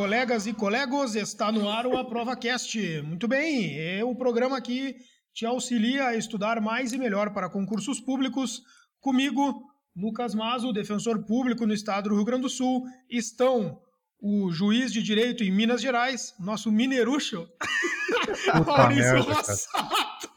[0.00, 2.78] Colegas e colegos, está no ar o Aprova Cast.
[3.00, 4.94] Muito bem, é o programa que
[5.32, 8.60] te auxilia a estudar mais e melhor para concursos públicos.
[9.00, 9.62] Comigo,
[9.96, 13.80] Lucas Mazo, defensor público no estado do Rio Grande do Sul, estão
[14.20, 17.48] o juiz de direito em Minas Gerais, nosso minerucho,
[18.66, 20.28] Maurício Rossato.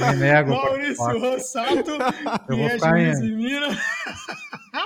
[0.00, 1.90] Me nego, Maurício Rossato,
[2.48, 3.78] Eu vou é ficar juiz em- em Minas.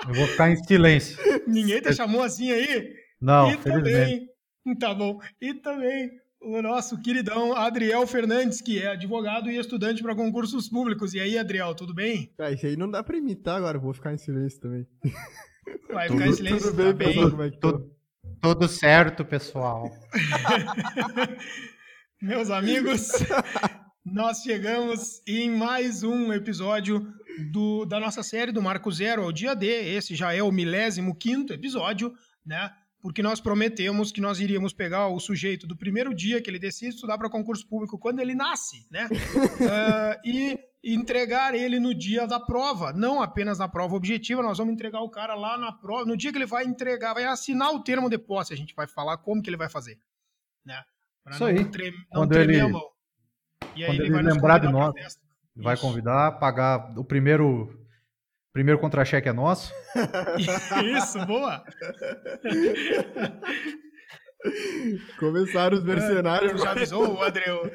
[0.08, 1.16] Eu vou ficar em silêncio.
[1.46, 3.05] Ninguém te chamou assim aí?
[3.20, 4.28] Não, e felizmente.
[4.64, 5.20] também, tá bom.
[5.40, 11.14] E também o nosso queridão Adriel Fernandes, que é advogado e estudante para concursos públicos.
[11.14, 12.32] E aí, Adriel, tudo bem?
[12.38, 14.86] Ah, isso aí não dá pra imitar agora, vou ficar em silêncio também.
[15.92, 17.08] Vai Tudo- ficar em silêncio, Tudo bem, tá bem?
[17.08, 17.72] pessoal, como é que tá?
[17.72, 17.96] Tudo,
[18.40, 19.90] tudo certo, pessoal.
[22.22, 23.08] Meus amigos,
[24.04, 27.06] nós chegamos em mais um episódio
[27.52, 29.66] do, da nossa série do Marco Zero ao Dia D.
[29.66, 32.12] Esse já é o milésimo quinto episódio,
[32.44, 32.70] né?
[33.06, 36.92] Porque nós prometemos que nós iríamos pegar o sujeito do primeiro dia que ele decide
[36.96, 39.08] estudar para concurso público, quando ele nasce, né?
[39.70, 44.74] Ah, e entregar ele no dia da prova, não apenas na prova objetiva, nós vamos
[44.74, 47.78] entregar o cara lá na prova, no dia que ele vai entregar, vai assinar o
[47.80, 50.00] termo de posse, a gente vai falar como que ele vai fazer,
[50.64, 50.82] né?
[51.22, 51.64] Pra Isso aí.
[51.66, 52.88] trem- não Quando tremer ele- a mão.
[53.76, 54.94] E aí quando ele ele vai lembrar de nós.
[55.54, 55.82] Vai Isso.
[55.82, 57.85] convidar, pagar o primeiro.
[58.56, 59.70] Primeiro contra-cheque é nosso.
[60.96, 61.60] Isso, boa.
[65.20, 66.52] Começaram os mercenários.
[66.52, 67.70] Tu já avisou o Adriel?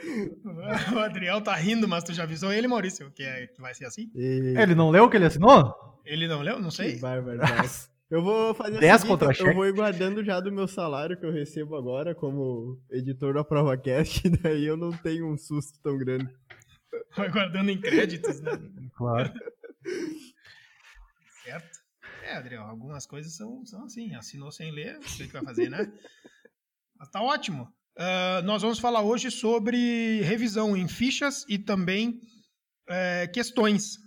[0.92, 3.86] O Adriel tá rindo, mas tu já avisou ele, Maurício, que, é, que vai ser
[3.86, 4.10] assim?
[4.16, 4.56] E...
[4.58, 5.72] Ele não leu o que ele assinou?
[6.04, 6.60] Ele não leu?
[6.60, 6.98] Não sei.
[6.98, 7.70] barbaridade.
[8.10, 9.50] Eu vou fazer o Dez seguinte, contra-cheque.
[9.50, 13.44] eu vou ir guardando já do meu salário que eu recebo agora como editor da
[13.44, 16.28] ProvaCast, daí eu não tenho um susto tão grande.
[17.16, 18.60] Vai guardando em créditos, né?
[18.98, 19.32] Claro.
[21.52, 21.80] Certo?
[22.23, 24.16] É, Adriel, algumas coisas são, são assim.
[24.16, 25.92] Assinou sem ler, o que vai fazer, né?
[26.98, 27.67] Mas tá ótimo.
[27.98, 32.22] Ah, nós vamos falar hoje sobre revisão em fichas e também
[32.88, 33.98] eh, questões.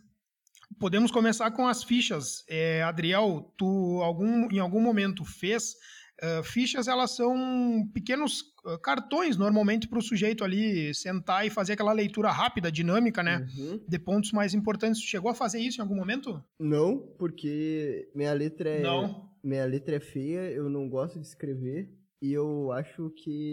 [0.79, 2.45] Podemos começar com as fichas.
[2.49, 5.75] Eh, Adriel, tu algum, em algum momento fez
[6.23, 8.43] eh, fichas, elas são pequenos
[8.83, 13.47] cartões, normalmente, para o sujeito ali sentar e fazer aquela leitura rápida, dinâmica, né?
[13.57, 13.81] Uhum.
[13.87, 15.03] De pontos mais importantes.
[15.03, 16.43] Chegou a fazer isso em algum momento?
[16.59, 19.31] Não, porque minha letra é Não.
[19.43, 21.93] minha letra é feia, eu não gosto de escrever
[22.23, 23.53] e eu acho que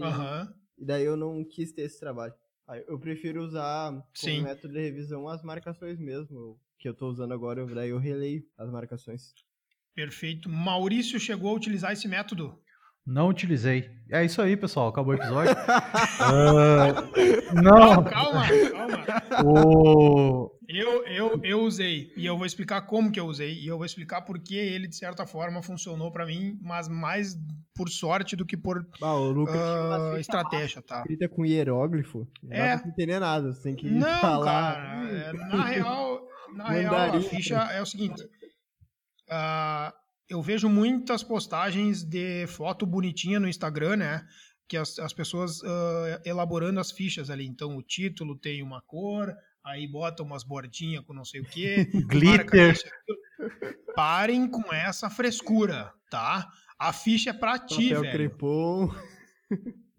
[0.78, 2.34] e daí eu não quis ter esse trabalho.
[2.88, 4.44] Eu prefiro usar como Sim.
[4.44, 8.70] método de revisão as marcações mesmo, que eu tô usando agora, daí eu releio as
[8.72, 9.34] marcações.
[9.94, 10.48] Perfeito.
[10.50, 12.58] Maurício chegou a utilizar esse método.
[13.06, 13.90] Não utilizei.
[14.12, 14.90] É isso aí, pessoal.
[14.90, 15.56] Acabou o episódio.
[16.24, 16.94] Ah,
[17.62, 18.04] não.
[18.04, 19.44] Calma, calma.
[19.44, 20.52] O...
[20.68, 22.14] Eu, eu, eu usei.
[22.16, 23.54] E eu vou explicar como que eu usei.
[23.60, 27.36] E eu vou explicar por que ele, de certa forma, funcionou pra mim, mas mais
[27.76, 31.00] por sorte do que por Ah, o Lucas ficha estratégia, tá?
[31.00, 32.28] escrita com hieróglifo.
[32.44, 32.76] Não É.
[32.76, 34.76] dá pra entender nada, você tem que Não, falar.
[34.76, 35.10] cara.
[35.12, 36.22] é, na real,
[36.56, 38.24] na real, a ficha é o seguinte.
[39.30, 39.94] ah,
[40.32, 44.26] eu vejo muitas postagens de foto bonitinha no Instagram, né?
[44.68, 47.46] Que as, as pessoas ah, elaborando as fichas ali.
[47.46, 51.86] Então, o título tem uma cor, aí bota umas bordinhas com não sei o quê.
[52.08, 52.80] Glitter.
[52.80, 53.72] marca.
[53.94, 56.50] Parem com essa frescura, tá?
[56.80, 58.14] A ficha é pra ti, Papel velho.
[58.14, 58.90] crepom.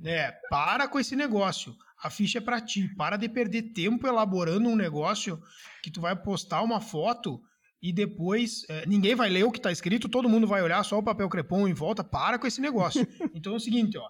[0.02, 1.76] É, para com esse negócio.
[2.02, 2.88] A ficha é pra ti.
[2.96, 5.40] Para de perder tempo elaborando um negócio
[5.82, 7.40] que tu vai postar uma foto
[7.82, 10.98] e depois é, ninguém vai ler o que tá escrito, todo mundo vai olhar só
[10.98, 12.04] o papel crepom em volta.
[12.04, 13.06] Para com esse negócio.
[13.34, 14.08] Então é o seguinte, ó.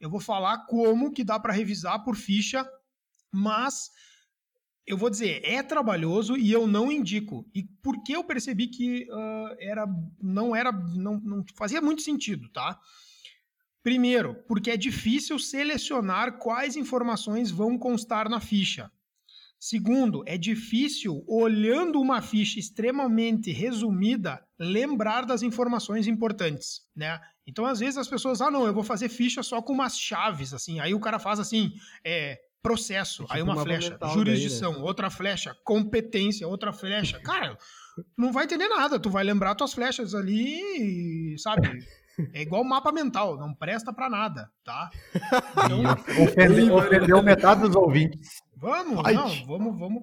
[0.00, 2.68] Eu vou falar como que dá pra revisar por ficha,
[3.32, 3.90] mas
[4.86, 7.48] eu vou dizer, é trabalhoso e eu não indico.
[7.54, 9.86] E por que eu percebi que ah, era,
[10.20, 12.78] não era, não, não fazia muito sentido, tá?
[13.82, 18.90] Primeiro, porque é difícil selecionar quais informações vão constar na ficha.
[19.68, 27.20] Segundo, é difícil, olhando uma ficha extremamente resumida, lembrar das informações importantes, né?
[27.44, 30.54] Então, às vezes as pessoas, ah, não, eu vou fazer ficha só com umas chaves,
[30.54, 30.78] assim.
[30.78, 31.72] Aí o cara faz assim,
[32.04, 37.18] é, processo, É tipo aí uma uma flecha, mental jurisdição, outra flecha, competência, outra flecha.
[37.18, 37.58] Cara,
[38.16, 39.00] não vai entender nada.
[39.00, 41.84] Tu vai lembrar tuas flechas ali, sabe?
[42.32, 44.90] É igual mapa mental, não presta pra nada, tá?
[45.66, 48.42] Então, Ofendeu, ofendeu metade dos ouvintes.
[48.56, 49.12] Vamos, Ai.
[49.14, 50.02] não, vamos, vamos,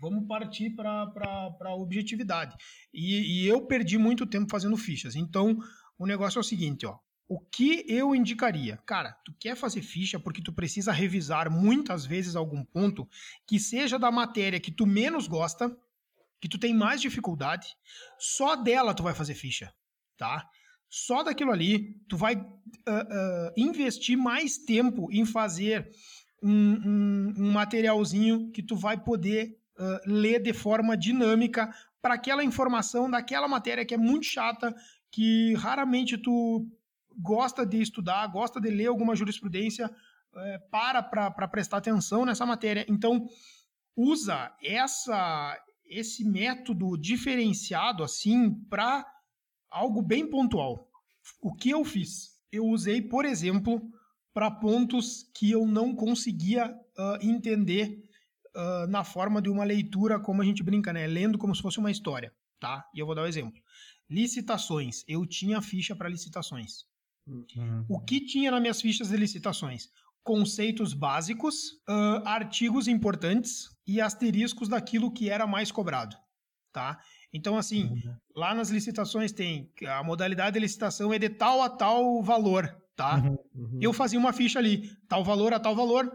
[0.00, 1.12] vamos partir para
[1.60, 2.56] a objetividade.
[2.92, 5.14] E, e eu perdi muito tempo fazendo fichas.
[5.14, 5.56] Então,
[5.96, 6.98] o negócio é o seguinte, ó.
[7.26, 8.76] O que eu indicaria?
[8.84, 13.08] Cara, tu quer fazer ficha porque tu precisa revisar muitas vezes algum ponto
[13.46, 15.74] que seja da matéria que tu menos gosta,
[16.38, 17.68] que tu tem mais dificuldade,
[18.18, 19.72] só dela tu vai fazer ficha,
[20.18, 20.46] tá?
[20.90, 25.90] Só daquilo ali, tu vai uh, uh, investir mais tempo em fazer
[26.44, 32.44] um, um, um materialzinho que tu vai poder uh, ler de forma dinâmica para aquela
[32.44, 34.74] informação daquela matéria que é muito chata,
[35.10, 36.68] que raramente tu
[37.16, 39.90] gosta de estudar, gosta de ler alguma jurisprudência,
[40.70, 42.84] para para prestar atenção nessa matéria.
[42.88, 43.26] Então,
[43.96, 49.06] usa essa esse método diferenciado assim para
[49.70, 50.88] algo bem pontual.
[51.40, 52.40] O que eu fiz?
[52.50, 53.82] Eu usei, por exemplo,
[54.34, 58.04] para pontos que eu não conseguia uh, entender
[58.54, 61.06] uh, na forma de uma leitura, como a gente brinca, né?
[61.06, 62.84] Lendo como se fosse uma história, tá?
[62.94, 63.62] E eu vou dar um exemplo.
[64.10, 65.04] Licitações.
[65.08, 66.84] Eu tinha ficha para licitações.
[67.26, 67.86] Uhum.
[67.88, 69.88] O que tinha nas minhas fichas de licitações?
[70.24, 76.16] conceitos básicos, uh, artigos importantes e asteriscos daquilo que era mais cobrado,
[76.72, 76.98] tá?
[77.30, 78.16] Então, assim, uhum.
[78.34, 83.16] lá nas licitações tem a modalidade de licitação é de tal a tal valor, tá?
[83.16, 83.36] Uhum.
[83.54, 83.78] Uhum.
[83.80, 86.10] Eu fazia uma ficha ali, tal valor a tal valor,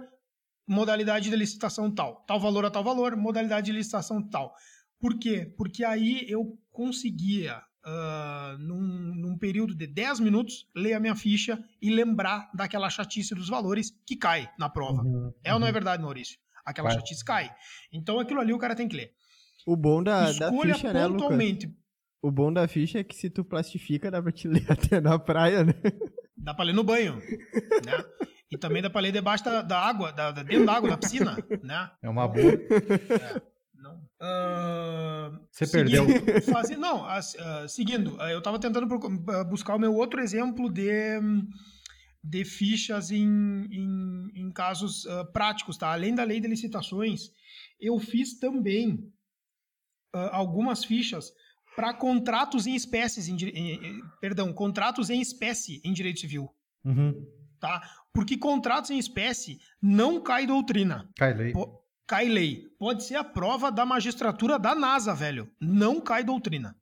[0.68, 4.54] modalidade de licitação tal, tal valor a tal valor, modalidade de licitação tal.
[5.00, 5.54] Por quê?
[5.58, 11.64] Porque aí eu conseguia uh, num, num, período de 10 minutos, ler a minha ficha
[11.82, 15.02] e lembrar daquela chatice dos valores que cai na prova.
[15.02, 15.74] Uhum, é ou não é uhum.
[15.74, 16.38] verdade, Maurício?
[16.66, 17.50] Aquela chatice cai.
[17.92, 19.14] Então aquilo ali o cara tem que ler.
[19.66, 21.66] O bom da, da ficha, né, pontualmente.
[21.66, 21.80] Lucas?
[22.22, 25.18] O bom da ficha é que se tu plastifica, dá pra te ler até na
[25.18, 25.74] praia, né?
[26.44, 27.16] Dá pra ler no banho,
[27.86, 28.06] né?
[28.52, 31.38] E também dá pra ler debaixo da, da água, da, dentro da água, da piscina,
[31.64, 31.92] né?
[32.02, 32.52] É uma boa.
[32.52, 33.42] É.
[33.76, 33.96] Não.
[34.22, 36.42] Uh, Você seguindo, perdeu.
[36.54, 38.88] Fazer, não, uh, seguindo, uh, eu estava tentando
[39.46, 41.22] buscar o meu outro exemplo de,
[42.24, 45.94] de fichas em, em, em casos práticos, tá?
[45.94, 47.32] Além da lei de licitações,
[47.80, 49.12] eu fiz também
[50.12, 51.32] algumas fichas
[51.76, 56.50] para contratos em espécies, em, em, perdão, contratos em espécie em direito civil.
[56.84, 57.14] Uhum.
[57.60, 57.82] Tá?
[58.14, 61.10] Porque contratos em espécie não cai doutrina.
[61.18, 61.52] Cai lei.
[61.52, 62.64] Po cai lei.
[62.80, 65.48] Pode ser a prova da magistratura da NASA, velho.
[65.62, 66.76] Não cai doutrina.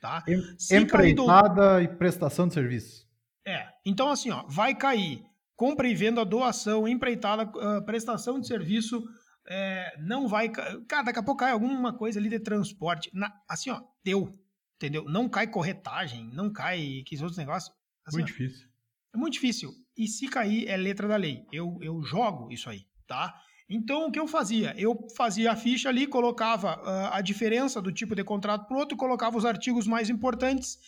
[0.00, 0.24] Tá?
[0.58, 3.06] Se Empreitada e prestação de serviço.
[3.46, 3.68] É.
[3.86, 5.24] Então, assim, ó, vai cair
[5.62, 9.00] compra e venda, doação, empreitada, uh, prestação de serviço,
[9.48, 10.48] é, não vai.
[10.48, 13.10] Cara, daqui a pouco cai alguma coisa ali de transporte.
[13.12, 14.30] Na, assim, ó, deu.
[14.76, 15.04] Entendeu?
[15.04, 17.74] Não cai corretagem, não cai que outros negócios.
[18.04, 18.68] Assim, muito ó, difícil.
[19.14, 19.70] É muito difícil.
[19.96, 21.44] E se cair, é letra da lei.
[21.52, 23.34] Eu, eu jogo isso aí, tá?
[23.68, 24.74] Então, o que eu fazia?
[24.76, 28.80] Eu fazia a ficha ali, colocava uh, a diferença do tipo de contrato para o
[28.80, 30.78] outro, colocava os artigos mais importantes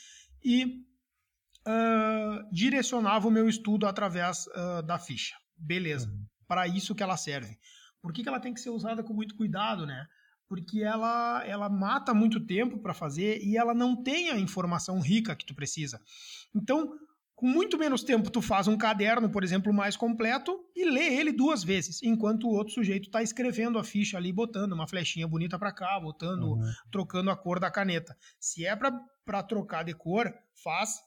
[0.42, 0.64] e
[1.66, 5.34] uh, direcionava o meu estudo através uh, da ficha.
[5.56, 6.08] Beleza.
[6.08, 6.26] Uhum.
[6.46, 7.56] Para isso que ela serve.
[8.04, 10.06] Por que, que ela tem que ser usada com muito cuidado, né?
[10.46, 15.34] Porque ela, ela mata muito tempo para fazer e ela não tem a informação rica
[15.34, 15.98] que tu precisa.
[16.54, 16.98] Então,
[17.34, 21.32] com muito menos tempo, tu faz um caderno, por exemplo, mais completo e lê ele
[21.32, 25.58] duas vezes, enquanto o outro sujeito está escrevendo a ficha ali, botando uma flechinha bonita
[25.58, 26.72] para cá, botando, uhum.
[26.92, 28.14] trocando a cor da caneta.
[28.38, 30.30] Se é para trocar de cor,
[30.62, 31.00] faz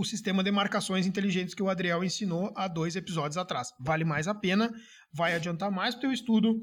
[0.00, 3.70] o sistema de marcações inteligentes que o Adriel ensinou há dois episódios atrás.
[3.78, 4.72] Vale mais a pena,
[5.12, 6.58] vai adiantar mais o teu estudo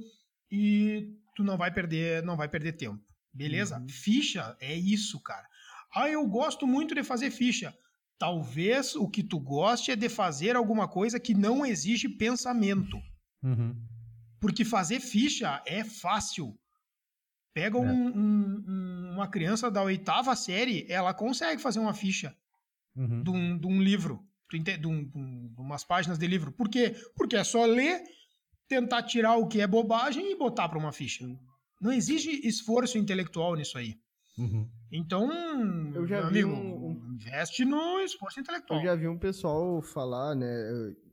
[0.51, 2.99] e tu não vai perder, não vai perder tempo.
[3.31, 3.77] Beleza?
[3.77, 3.87] Uhum.
[3.87, 5.47] Ficha é isso, cara.
[5.93, 7.77] Ah, eu gosto muito de fazer ficha.
[8.17, 12.97] Talvez o que tu goste é de fazer alguma coisa que não exige pensamento.
[13.43, 13.75] Uhum.
[14.39, 16.57] Porque fazer ficha é fácil.
[17.53, 17.81] Pega é.
[17.81, 22.35] um, um, uma criança da oitava série, ela consegue fazer uma ficha
[22.97, 23.23] uhum.
[23.23, 24.19] de, um, de, um, livro,
[24.51, 26.51] de, um, de umas páginas de livro.
[26.51, 26.95] Por quê?
[27.15, 28.01] Porque é só ler,
[28.67, 31.25] tentar tirar o que é bobagem e botar para uma ficha.
[31.79, 33.95] Não exige esforço intelectual nisso aí.
[34.37, 34.69] Uhum.
[34.91, 35.29] Então,
[35.93, 38.79] eu já amigo, um, um, investe no esforço intelectual.
[38.79, 40.47] Eu já vi um pessoal falar, né?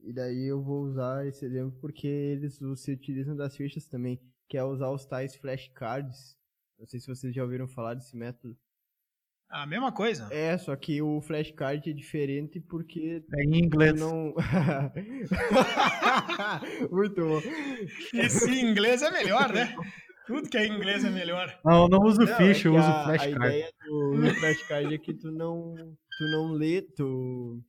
[0.03, 4.59] E daí eu vou usar esse exemplo porque eles se utilizam das fichas também, que
[4.59, 6.37] é usar os tais flashcards.
[6.79, 8.57] Não sei se vocês já ouviram falar desse método.
[9.54, 10.26] A mesma coisa.
[10.32, 13.23] É, só que o flashcard é diferente porque.
[13.32, 14.00] É em inglês.
[14.00, 14.34] Não...
[16.90, 17.40] Muito bom.
[18.14, 19.73] Esse inglês é melhor, né?
[20.26, 21.56] Tudo que é em inglês é melhor.
[21.64, 23.44] Não, eu não uso não, ficha, é eu uso flashcard.
[23.44, 25.73] A ideia do, do flashcard é que tu não,
[26.18, 27.62] tu não lê, tu,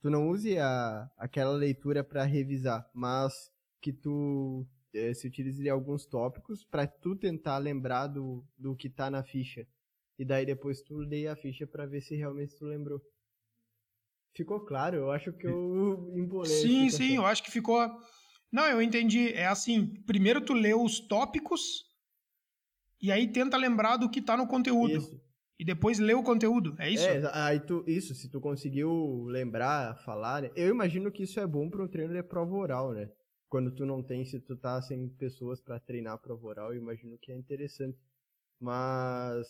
[0.00, 6.06] tu não use a, aquela leitura para revisar, mas que tu é, se utilize alguns
[6.06, 9.66] tópicos para tu tentar lembrar do, do que tá na ficha.
[10.18, 13.00] E daí depois tu lê a ficha para ver se realmente tu lembrou.
[14.34, 14.96] Ficou claro?
[14.96, 16.50] Eu acho que eu embolei.
[16.50, 17.80] Sim, sim, eu acho que ficou.
[18.50, 19.32] Não, eu entendi.
[19.32, 21.84] É assim, primeiro tu lê os tópicos
[23.00, 24.98] e aí tenta lembrar do que está no conteúdo.
[24.98, 25.20] Isso.
[25.58, 26.76] e depois ler o conteúdo.
[26.78, 27.04] É isso?
[27.04, 30.50] É, aí tu, isso, se tu conseguiu lembrar, falar, né?
[30.54, 33.10] Eu imagino que isso é bom para um treino de prova oral, né?
[33.48, 37.18] Quando tu não tem, se tu tá sem pessoas para treinar prova oral, eu imagino
[37.18, 37.98] que é interessante.
[38.60, 39.46] Mas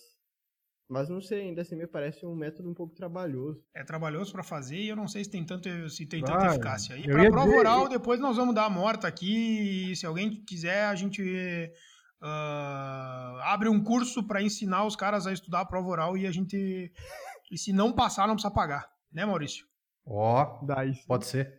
[0.88, 3.62] mas não sei, ainda assim me parece um método um pouco trabalhoso.
[3.74, 6.96] É trabalhoso para fazer e eu não sei se tem, tanto, se tem tanta eficácia.
[6.96, 7.58] E para prova dizer...
[7.58, 9.90] oral, depois nós vamos dar a morta aqui.
[9.90, 11.22] E se alguém quiser, a gente
[12.22, 16.30] uh, abre um curso para ensinar os caras a estudar a prova oral e a
[16.30, 16.90] gente.
[17.50, 18.88] E se não passar, não precisa pagar.
[19.12, 19.66] Né, Maurício?
[20.06, 20.66] Ó, oh,
[21.06, 21.58] pode ser.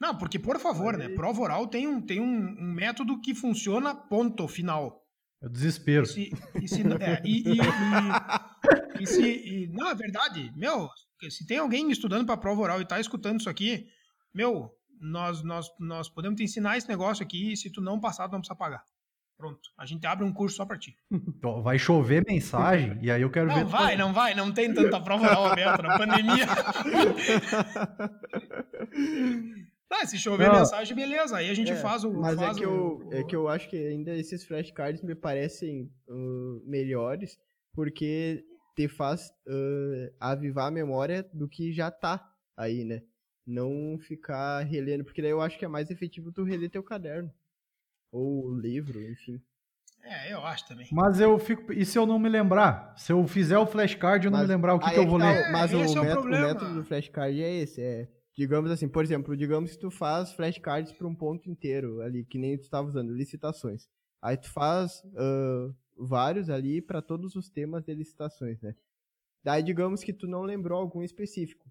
[0.00, 1.08] Não, porque, por favor, Aí.
[1.08, 1.14] né?
[1.14, 5.04] Prova oral tem, um, tem um, um método que funciona, ponto final.
[5.40, 6.04] É o desespero.
[6.04, 7.44] E se, e se, é, e,
[9.00, 10.52] e, se não, é verdade.
[10.56, 10.88] Meu,
[11.30, 13.86] se tem alguém estudando para prova oral e tá escutando isso aqui,
[14.34, 14.68] meu,
[15.00, 18.32] nós, nós, nós podemos te ensinar esse negócio aqui e se tu não passar, tu
[18.32, 18.82] não precisa pagar.
[19.36, 20.96] Pronto, a gente abre um curso só para ti.
[21.62, 23.62] Vai chover mensagem e aí eu quero não ver.
[23.62, 26.46] Não vai, não vai, não tem tanta prova oral aberta na pandemia.
[29.90, 30.60] Ah, se chover não.
[30.60, 31.36] mensagem, beleza.
[31.36, 32.12] Aí a gente é, faz o.
[32.12, 35.02] Mas é faz é, que o, eu, é que eu acho que ainda esses flashcards
[35.02, 37.38] me parecem uh, melhores,
[37.72, 38.44] porque
[38.76, 43.02] te faz uh, avivar a memória do que já tá aí, né?
[43.46, 47.32] Não ficar relendo, porque daí eu acho que é mais efetivo tu reler teu caderno.
[48.12, 49.42] Ou livro, enfim.
[50.02, 50.86] É, eu acho também.
[50.92, 51.72] Mas eu fico.
[51.72, 52.94] E se eu não me lembrar?
[52.96, 55.18] Se eu fizer o flashcard e eu não me lembrar o que, que eu vou
[55.18, 55.50] tá, ler?
[55.50, 59.36] Mas o, é método, o, método, do flashcard é esse, é Digamos assim, por exemplo,
[59.36, 63.12] digamos que tu faz flashcards para um ponto inteiro ali, que nem tu estava usando,
[63.12, 63.88] licitações.
[64.22, 68.76] Aí tu faz uh, vários ali para todos os temas de licitações, né?
[69.42, 71.68] Daí digamos que tu não lembrou algum específico.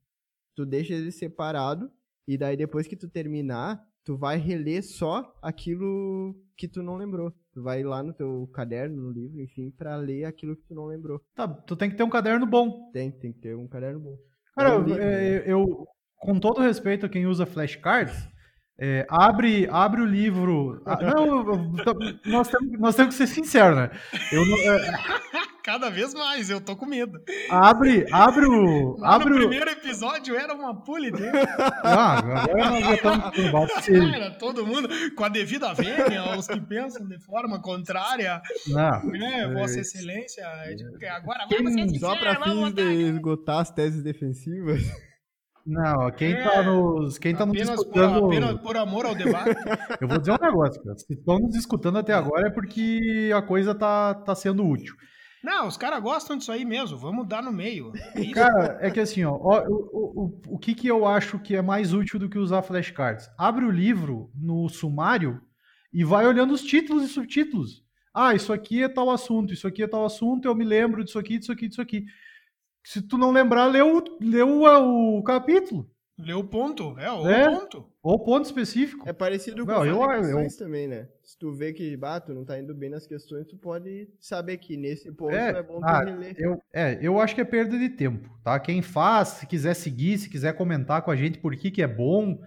[0.58, 1.90] Tu deixa ele separado
[2.28, 7.34] e daí depois que tu terminar, tu vai reler só aquilo que tu não lembrou.
[7.54, 10.86] Tu vai lá no teu caderno, no livro, enfim, para ler aquilo que tu não
[10.88, 11.22] lembrou.
[11.34, 12.92] Tá, tu tem que ter um caderno bom.
[12.92, 14.18] Tem, tem que ter um caderno bom.
[14.54, 15.44] Cara, é um livro, é, né?
[15.46, 18.28] eu, com todo respeito a quem usa flashcards,
[18.80, 20.82] é, abre, abre o livro.
[20.86, 21.44] Ah, não,
[22.26, 23.90] nós temos, nós temos que ser sinceros, né?
[24.32, 25.48] Eu não, é...
[25.68, 27.20] Cada vez mais, eu tô com medo.
[27.50, 28.96] Abre, abre o.
[29.00, 31.30] Lá abre no primeiro episódio era uma pule dele.
[31.84, 37.06] Ah, agora nós já estamos Era todo mundo com a devida vênia, os que pensam
[37.06, 38.42] de forma contrária.
[38.68, 39.12] Não.
[39.12, 40.48] Né, Vossa Excelência.
[41.12, 44.82] Agora vamos ser Só para fins de esgotar as teses defensivas.
[45.68, 47.18] Não, quem tá é, tá nos.
[47.18, 48.22] Quem tá nos escutando.
[48.22, 49.50] Por, apenas por amor ao debate.
[50.00, 50.98] eu vou dizer um negócio, cara.
[50.98, 54.96] Se estão nos escutando até agora é porque a coisa tá, tá sendo útil.
[55.44, 56.98] Não, os caras gostam disso aí mesmo.
[56.98, 57.92] Vamos dar no meio.
[58.16, 61.54] É cara, é que assim, ó, ó o, o, o que, que eu acho que
[61.54, 63.30] é mais útil do que usar flashcards?
[63.38, 65.42] Abre o livro no sumário
[65.94, 67.84] e vai olhando os títulos e subtítulos.
[68.14, 71.20] Ah, isso aqui é tal assunto, isso aqui é tal assunto, eu me lembro disso
[71.20, 72.06] aqui, disso aqui, disso aqui.
[72.88, 75.92] Se tu não lembrar, lê o, lê o, o capítulo.
[76.18, 77.86] Lê o ponto, é, o é, ponto.
[78.02, 79.04] Ou ponto específico.
[79.06, 81.10] É parecido com não, eu, eu, também, né?
[81.22, 84.56] Se tu vê que, bah, tu não tá indo bem nas questões, tu pode saber
[84.58, 86.34] que nesse ponto é, é bom ah, tu reler.
[86.38, 88.58] Eu, é, eu acho que é perda de tempo, tá?
[88.58, 91.88] Quem faz, se quiser seguir, se quiser comentar com a gente por que que é
[91.88, 92.40] bom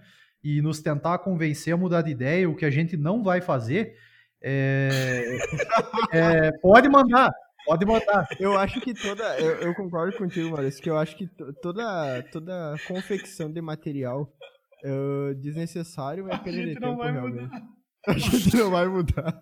[0.43, 3.95] e nos tentar convencer a mudar de ideia, o que a gente não vai fazer,
[4.41, 5.37] é,
[6.11, 7.31] é, pode mandar.
[7.65, 8.27] Pode botar.
[8.39, 9.39] Eu acho que toda.
[9.39, 11.27] Eu, eu concordo contigo, Maurício, que eu acho que
[11.61, 14.31] toda, toda confecção de material
[14.83, 17.43] uh, desnecessário é perder tempo, realmente.
[17.43, 17.61] Mudar.
[18.07, 19.39] A gente não vai mudar.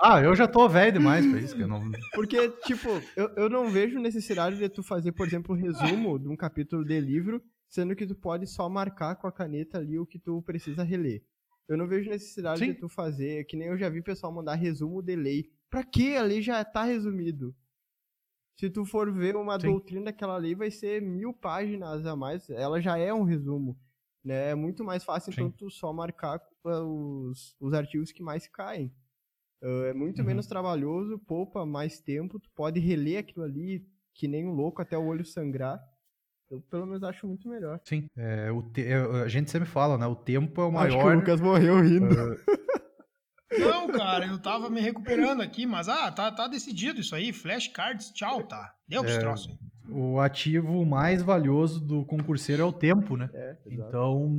[0.00, 1.54] Ah, eu já tô velho demais pra isso.
[1.54, 1.80] Que eu não...
[2.12, 6.28] Porque, tipo, eu, eu não vejo necessidade de tu fazer, por exemplo, um resumo de
[6.28, 10.04] um capítulo de livro, sendo que tu pode só marcar com a caneta ali o
[10.04, 11.22] que tu precisa reler.
[11.68, 12.72] Eu não vejo necessidade Sim.
[12.72, 15.50] de tu fazer, que nem eu já vi pessoal mandar resumo de lei.
[15.70, 17.54] Pra que ali já tá resumido?
[18.58, 19.68] Se tu for ver uma Sim.
[19.68, 22.48] doutrina daquela lei, vai ser mil páginas a mais.
[22.50, 23.78] Ela já é um resumo.
[24.24, 24.50] Né?
[24.50, 28.94] É muito mais fácil, então, tu só marcar os, os artigos que mais caem.
[29.62, 30.26] Uh, é muito uhum.
[30.26, 34.98] menos trabalhoso, poupa mais tempo, tu pode reler aquilo ali que nem um louco até
[34.98, 35.80] o olho sangrar.
[36.52, 37.80] Eu, pelo menos, acho muito melhor.
[37.82, 40.06] Sim, é, o te, é, a gente sempre fala, né?
[40.06, 40.86] O tempo é o maior.
[40.86, 42.14] Acho que o Lucas morreu rindo.
[42.14, 47.32] Uh, Não, cara, eu tava me recuperando aqui, mas ah, tá, tá decidido isso aí.
[47.32, 48.74] Flashcards, tchau, tá.
[48.86, 49.58] Deu é, troço aí.
[49.94, 53.30] O ativo mais valioso do concurseiro é o tempo, né?
[53.32, 54.30] É, então,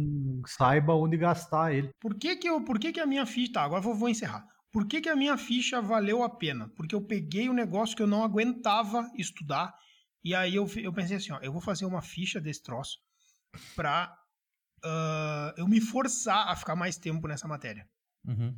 [0.45, 1.89] saiba onde gastar ele.
[1.99, 3.53] Por que que, eu, por que, que a minha ficha...
[3.53, 4.45] Tá, agora vou, vou encerrar.
[4.71, 6.69] Por que, que a minha ficha valeu a pena?
[6.75, 9.73] Porque eu peguei um negócio que eu não aguentava estudar
[10.23, 12.99] e aí eu, eu pensei assim, ó, eu vou fazer uma ficha desse troço
[13.75, 14.17] pra
[14.83, 17.87] uh, eu me forçar a ficar mais tempo nessa matéria.
[18.25, 18.57] Uhum.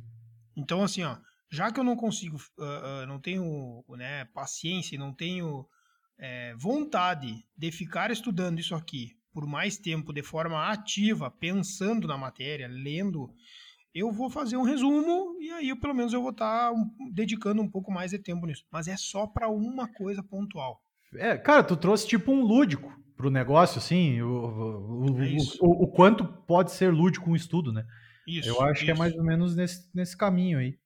[0.56, 1.18] Então, assim, ó,
[1.50, 5.68] já que eu não consigo, uh, uh, não tenho né, paciência, não tenho
[6.18, 12.16] é, vontade de ficar estudando isso aqui por mais tempo de forma ativa, pensando na
[12.16, 13.30] matéria, lendo,
[13.94, 16.74] eu vou fazer um resumo e aí pelo menos eu vou estar tá
[17.12, 18.64] dedicando um pouco mais de tempo nisso.
[18.70, 20.80] Mas é só para uma coisa pontual.
[21.18, 25.88] É, cara, tu trouxe tipo um lúdico pro negócio, assim, o, o, é o, o,
[25.88, 27.84] quanto pode ser lúdico um estudo, né?
[28.26, 28.48] Isso.
[28.48, 28.84] Eu acho isso.
[28.84, 30.76] que é mais ou menos nesse, nesse caminho aí.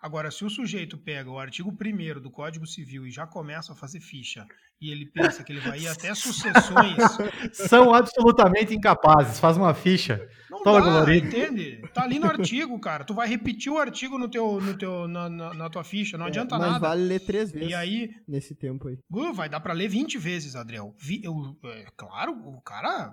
[0.00, 3.76] Agora, se o sujeito pega o artigo 1 do Código Civil e já começa a
[3.76, 4.46] fazer ficha,
[4.80, 6.96] e ele pensa que ele vai ir até sucessões.
[7.52, 9.40] São absolutamente incapazes.
[9.40, 10.28] Faz uma ficha.
[10.48, 11.26] Não toda dá, colorida.
[11.26, 11.82] entende?
[11.92, 13.04] Tá ali no artigo, cara.
[13.04, 16.26] Tu vai repetir o artigo no teu, no teu, na, na, na tua ficha, não
[16.26, 16.72] é, adianta mas nada.
[16.74, 17.68] Mas vale ler três vezes.
[17.68, 18.98] E aí, nesse tempo aí.
[19.10, 20.94] Uh, vai dar para ler 20 vezes, Adriel.
[20.96, 23.12] Vi, eu, é, claro, o cara.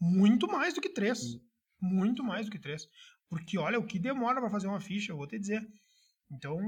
[0.00, 1.18] Muito mais do que três.
[1.82, 2.86] Muito mais do que três.
[3.28, 5.66] Porque olha o que demora para fazer uma ficha, eu vou te dizer.
[6.30, 6.58] Então,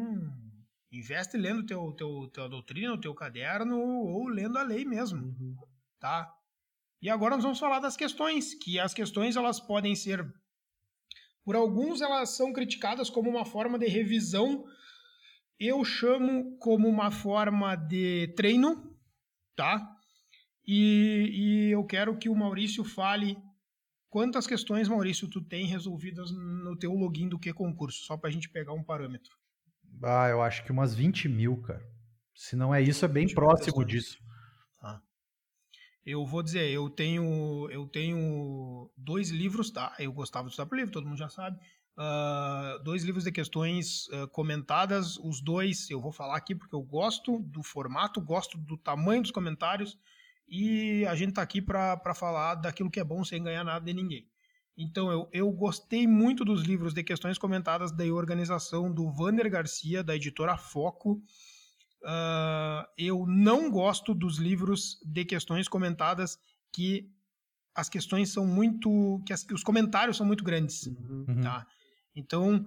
[0.91, 5.57] investe lendo teu, teu, tua doutrina, o teu caderno, ou lendo a lei mesmo, uhum.
[5.99, 6.33] tá?
[7.03, 10.27] E agora nós vamos falar das questões, que as questões elas podem ser,
[11.45, 14.65] por alguns elas são criticadas como uma forma de revisão,
[15.59, 18.97] eu chamo como uma forma de treino,
[19.55, 19.97] tá?
[20.67, 23.37] E, e eu quero que o Maurício fale
[24.09, 28.33] quantas questões, Maurício, tu tem resolvidas no teu login do que concurso, só para a
[28.33, 29.41] gente pegar um parâmetro.
[30.03, 31.85] Ah, eu acho que umas 20 mil, cara.
[32.35, 34.19] Se não é isso, é bem próximo disso.
[34.83, 35.01] Ah.
[36.05, 39.95] Eu vou dizer, eu tenho, eu tenho dois livros, tá?
[39.99, 41.59] Eu gostava de estudar por livro, todo mundo já sabe.
[41.99, 46.81] Uh, dois livros de questões uh, comentadas, os dois eu vou falar aqui porque eu
[46.81, 49.99] gosto do formato, gosto do tamanho dos comentários
[50.49, 53.93] e a gente tá aqui para falar daquilo que é bom sem ganhar nada de
[53.93, 54.27] ninguém.
[54.77, 60.03] Então, eu, eu gostei muito dos livros de questões comentadas da organização do Vander Garcia,
[60.03, 61.23] da editora Foco.
[62.03, 66.39] Uh, eu não gosto dos livros de questões comentadas
[66.73, 67.11] que
[67.75, 69.23] as questões são muito.
[69.27, 70.87] que as, os comentários são muito grandes.
[70.87, 71.41] Uhum.
[71.43, 71.67] Tá?
[72.15, 72.65] Então,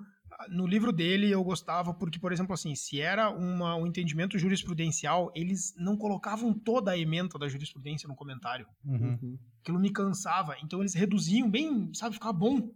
[0.49, 5.31] no livro dele eu gostava porque, por exemplo, assim, se era uma, um entendimento jurisprudencial,
[5.35, 8.67] eles não colocavam toda a ementa da jurisprudência no comentário.
[8.85, 9.37] Uhum.
[9.61, 10.55] Aquilo me cansava.
[10.63, 12.71] Então eles reduziam bem, sabe, ficava bom.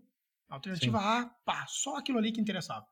[0.49, 1.06] Alternativa Sim.
[1.06, 2.86] A, pá, só aquilo ali que interessava.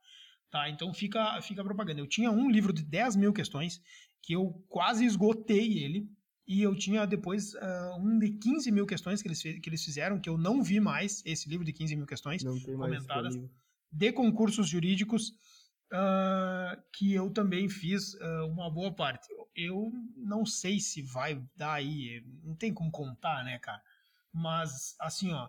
[0.51, 1.99] Tá, então fica, fica a propaganda.
[1.99, 3.81] Eu tinha um livro de 10 mil questões
[4.21, 6.09] que eu quase esgotei ele.
[6.47, 10.19] E eu tinha depois uh, um de 15 mil questões que eles, que eles fizeram,
[10.19, 13.35] que eu não vi mais, esse livro de 15 mil questões comentadas
[13.95, 15.29] de concursos jurídicos,
[15.93, 19.27] uh, que eu também fiz uh, uma boa parte.
[19.55, 23.81] Eu não sei se vai dar aí, não tem como contar, né, cara?
[24.34, 25.47] Mas, assim, ó,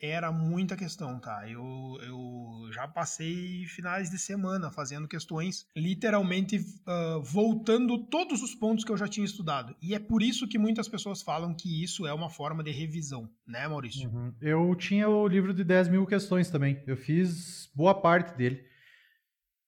[0.00, 1.48] era muita questão, tá?
[1.48, 8.84] Eu, eu já passei finais de semana fazendo questões, literalmente uh, voltando todos os pontos
[8.84, 9.74] que eu já tinha estudado.
[9.80, 13.28] E é por isso que muitas pessoas falam que isso é uma forma de revisão,
[13.46, 14.10] né, Maurício?
[14.10, 14.34] Uhum.
[14.40, 16.82] Eu tinha o livro de 10 mil questões também.
[16.86, 18.64] Eu fiz boa parte dele.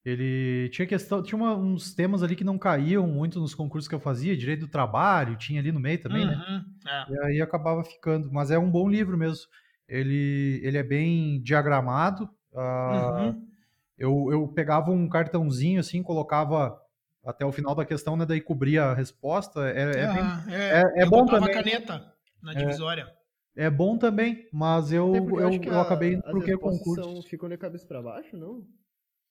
[0.04, 3.94] Ele tinha questão, tinha uma, uns temas ali que não caíam muito nos concursos que
[3.94, 6.34] eu fazia, direito do trabalho, tinha ali no meio também, né?
[6.34, 7.06] uhum, né?
[7.08, 7.12] É.
[7.12, 8.30] E aí acabava ficando.
[8.32, 9.46] Mas é um bom livro mesmo
[9.88, 12.28] ele, ele é bem diagramado.
[12.52, 13.48] Uh, uhum.
[13.96, 16.80] eu, eu pegava um cartãozinho assim, colocava
[17.24, 18.24] até o final da questão, né?
[18.24, 19.68] Daí cobria a resposta.
[19.68, 21.52] É, é, é, bem, é, é, é bom também.
[21.52, 23.12] caneta na divisória.
[23.56, 27.22] É, é bom também, mas eu, eu, eu, eu acabei indo pro que concurso.
[27.28, 28.64] Ficou de cabeça para baixo, não?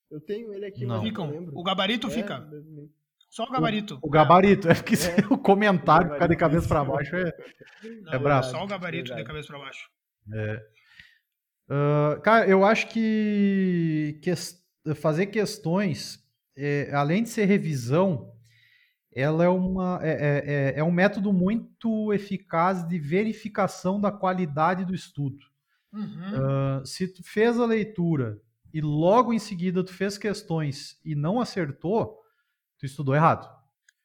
[0.09, 1.01] Eu tenho ele aqui, não.
[1.01, 1.49] Ficam.
[1.53, 2.47] O gabarito é, fica.
[3.29, 3.99] Só o gabarito.
[4.01, 5.25] O, o gabarito, é porque é.
[5.33, 7.33] o comentário ficar de cabeça para baixo é,
[8.01, 8.45] não, é brabo.
[8.45, 9.89] Só o gabarito de cabeça para baixo.
[10.33, 10.65] É.
[11.69, 14.33] Uh, cara, eu acho que, que
[14.95, 16.23] fazer questões,
[16.55, 18.33] é, além de ser revisão,
[19.13, 24.85] ela é, uma, é, é, é, é, um método muito eficaz de verificação da qualidade
[24.85, 25.43] do estudo.
[25.91, 26.81] Uhum.
[26.81, 28.39] Uh, se tu fez a leitura
[28.73, 32.19] e logo em seguida tu fez questões e não acertou,
[32.77, 33.49] tu estudou errado.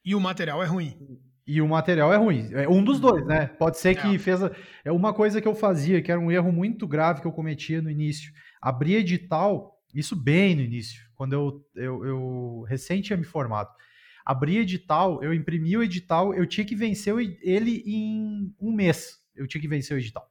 [0.04, 1.20] E o material é ruim.
[1.46, 2.50] E o material é ruim.
[2.52, 3.46] É um dos dois, né?
[3.46, 4.18] Pode ser que é.
[4.18, 4.40] fez.
[4.84, 7.82] É uma coisa que eu fazia, que era um erro muito grave que eu cometia
[7.82, 8.32] no início.
[8.60, 13.70] Abrir edital, isso bem no início, quando eu, eu, eu recém tinha me formado.
[14.24, 19.18] Abri edital, eu imprimi o edital, eu tinha que vencer ele em um mês.
[19.34, 20.30] Eu tinha que vencer o edital.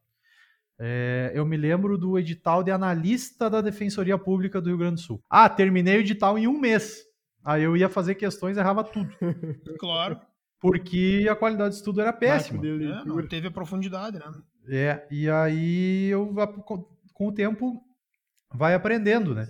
[0.80, 5.02] É, eu me lembro do edital de analista da Defensoria Pública do Rio Grande do
[5.02, 5.22] Sul.
[5.30, 7.04] Ah, terminei o edital em um mês.
[7.44, 9.12] Aí eu ia fazer questões, errava tudo.
[9.78, 10.20] Claro
[10.62, 12.64] porque a qualidade de estudo era péssima.
[12.66, 14.32] É, não teve a profundidade, né?
[14.70, 16.34] É, e aí eu,
[17.14, 17.82] com o tempo,
[18.54, 19.48] vai aprendendo, né?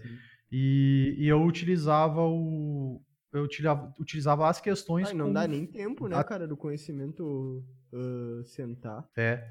[0.49, 3.01] E, e, eu utilizava o,
[3.33, 5.09] eu utilizava, utilizava as questões.
[5.09, 9.05] Ai, não como- dá nem tempo, né, a- cara, do conhecimento ah, sentar.
[9.17, 9.45] É.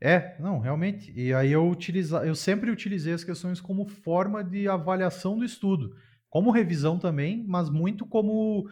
[0.00, 1.12] É, não, realmente.
[1.16, 5.92] E aí eu utiliza, eu sempre utilizei as questões como forma de avaliação do estudo,
[6.30, 8.68] como revisão também, mas muito como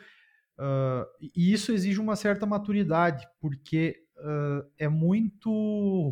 [0.58, 5.50] ah, e isso exige uma certa maturidade, porque ah, é muito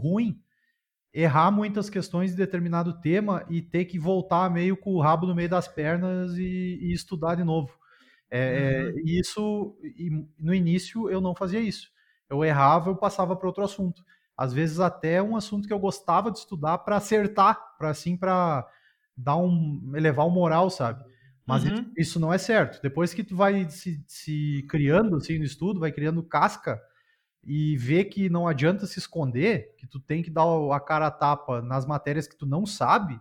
[0.02, 0.40] ruim
[1.12, 5.35] errar muitas questões de determinado tema e ter que voltar meio com o rabo no
[5.35, 7.72] meio das pernas e, e estudar de novo.
[8.28, 9.76] É, é, e isso,
[10.37, 11.88] no início eu não fazia isso.
[12.28, 14.02] Eu errava, eu passava para outro assunto.
[14.37, 18.66] Às vezes até um assunto que eu gostava de estudar para acertar, para assim, para
[19.16, 21.04] dar um, elevar o moral, sabe?
[21.46, 21.96] Mas Uhum.
[21.96, 22.80] isso, não é certo.
[22.83, 26.80] Depois que tu vai se, se criando assim no estudo, vai criando casca
[27.44, 31.11] e vê que não adianta se esconder, que tu tem que dar a cara a
[31.11, 33.20] tapa nas matérias que tu não sabe,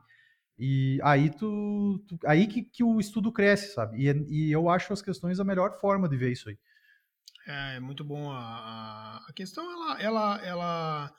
[0.59, 3.99] e aí tu, tu- aí que, que o estudo cresce, sabe?
[4.07, 6.57] E, e eu acho as questões a melhor forma de ver isso aí.
[7.45, 11.15] É, é muito bom a, a, a questão, ela, ela, ela,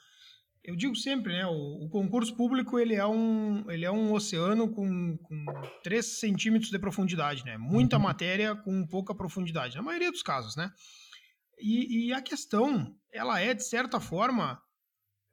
[0.64, 4.68] eu digo sempre, né, o, o concurso público, ele é um, ele é um oceano
[4.72, 5.44] com, com
[5.82, 8.02] 3 centímetros de profundidade, né, muita Uhum.
[8.02, 10.72] matéria com pouca profundidade, na maioria dos casos, né,
[11.58, 14.60] e, e a questão, ela é, de certa forma,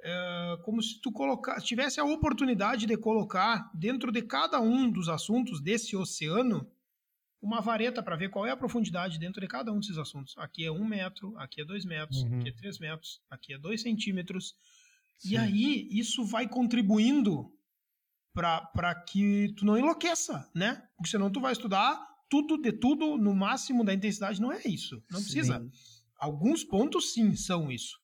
[0.03, 5.07] é, como se tu colocar, tivesse a oportunidade de colocar dentro de cada um dos
[5.09, 6.69] assuntos desse oceano
[7.41, 10.35] uma vareta para ver qual é a profundidade dentro de cada um desses assuntos.
[10.37, 12.37] Aqui é um metro, aqui é dois metros, Uhum.
[12.39, 14.53] aqui é três metros, aqui é dois centímetros.
[15.21, 15.33] Sim.
[15.33, 17.53] E aí isso vai contribuindo
[18.33, 20.81] para que tu não enlouqueça, né?
[20.97, 24.41] Porque senão tu vai estudar tudo de tudo no máximo da intensidade.
[24.41, 25.03] Não é isso.
[25.11, 25.59] Não precisa.
[25.59, 25.69] Sim.
[26.17, 27.99] Alguns pontos sim são isso,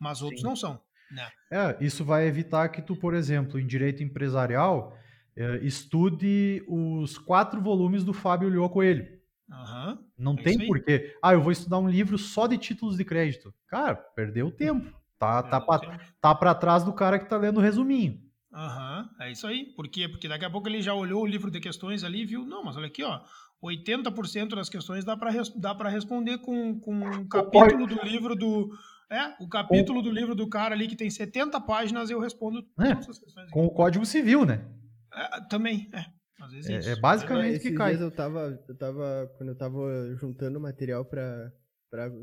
[0.00, 0.46] mas outros Sim.
[0.46, 0.80] não são.
[1.10, 1.28] Né?
[1.50, 4.96] É, isso vai evitar que tu, por exemplo, em direito empresarial,
[5.36, 9.08] eh, estude os quatro volumes do Fábio Lhó Coelho.
[9.50, 9.98] Aham.
[10.16, 11.16] Não É tem porquê.
[11.22, 13.52] Ah, eu vou estudar um livro só de títulos de crédito.
[13.66, 14.99] Cara, perdeu tempo.
[15.20, 18.18] Tá, tá, É, pra, tem- tá pra trás do cara que tá lendo o resuminho.
[18.52, 19.66] Aham, é isso aí.
[19.76, 20.08] Por quê?
[20.08, 22.64] Porque daqui a pouco ele já olhou o livro de questões ali e viu, não,
[22.64, 23.20] mas olha aqui, ó,
[23.62, 28.70] 80% das questões dá para dá para responder com, com um capítulo do livro do
[29.12, 32.94] é, o capítulo do livro do cara ali que tem 70 páginas, eu respondo É,
[32.94, 33.44] todas as questões.
[33.44, 33.52] aqui.
[33.52, 34.64] Com o Código Civil, né?
[35.12, 36.06] É, também, é.
[36.42, 36.88] Às vezes É- isso.
[36.90, 37.94] é basicamente- Esses que cai.
[38.00, 41.52] eu tava, eu tava, quando eu tava juntando material pra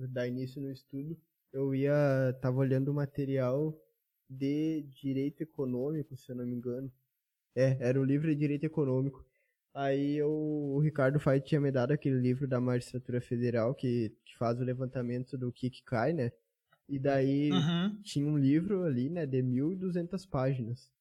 [0.10, 1.16] dar início no estudo,
[1.58, 1.94] eu ia,
[2.42, 3.76] tava olhando o material
[4.30, 6.92] de direito econômico, se eu não me engano.
[7.56, 9.26] É, era o livro de direito econômico.
[9.74, 14.38] Aí eu, o Ricardo Fai tinha me dado aquele livro da magistratura federal que, que
[14.38, 16.32] faz o levantamento do que que cai, né?
[16.90, 18.02] E daí Uhum.
[18.04, 20.92] tinha um livro ali, né, de 1.200 páginas.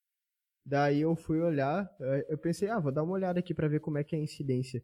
[0.65, 3.81] Daí eu fui olhar, eh, eu pensei, ah, vou dar uma olhada aqui pra ver
[3.81, 4.83] como é que é a incidência.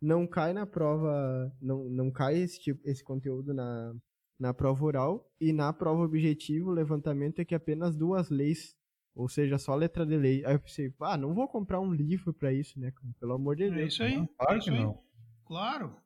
[0.00, 3.94] Não cai na prova, não, não cai esse, tipo, esse conteúdo na,
[4.38, 8.74] na prova oral, e na prova objetiva o levantamento é que apenas duas leis,
[9.14, 10.44] ou seja, só letra de lei.
[10.44, 13.08] Aí eu pensei, ah, não vou comprar um livro pra isso, né, cara?
[13.20, 13.92] pelo amor de É Deus.
[13.92, 14.16] isso aí.
[14.16, 14.82] Não, é claro isso que aí.
[14.82, 15.02] não.
[15.44, 15.96] Claro.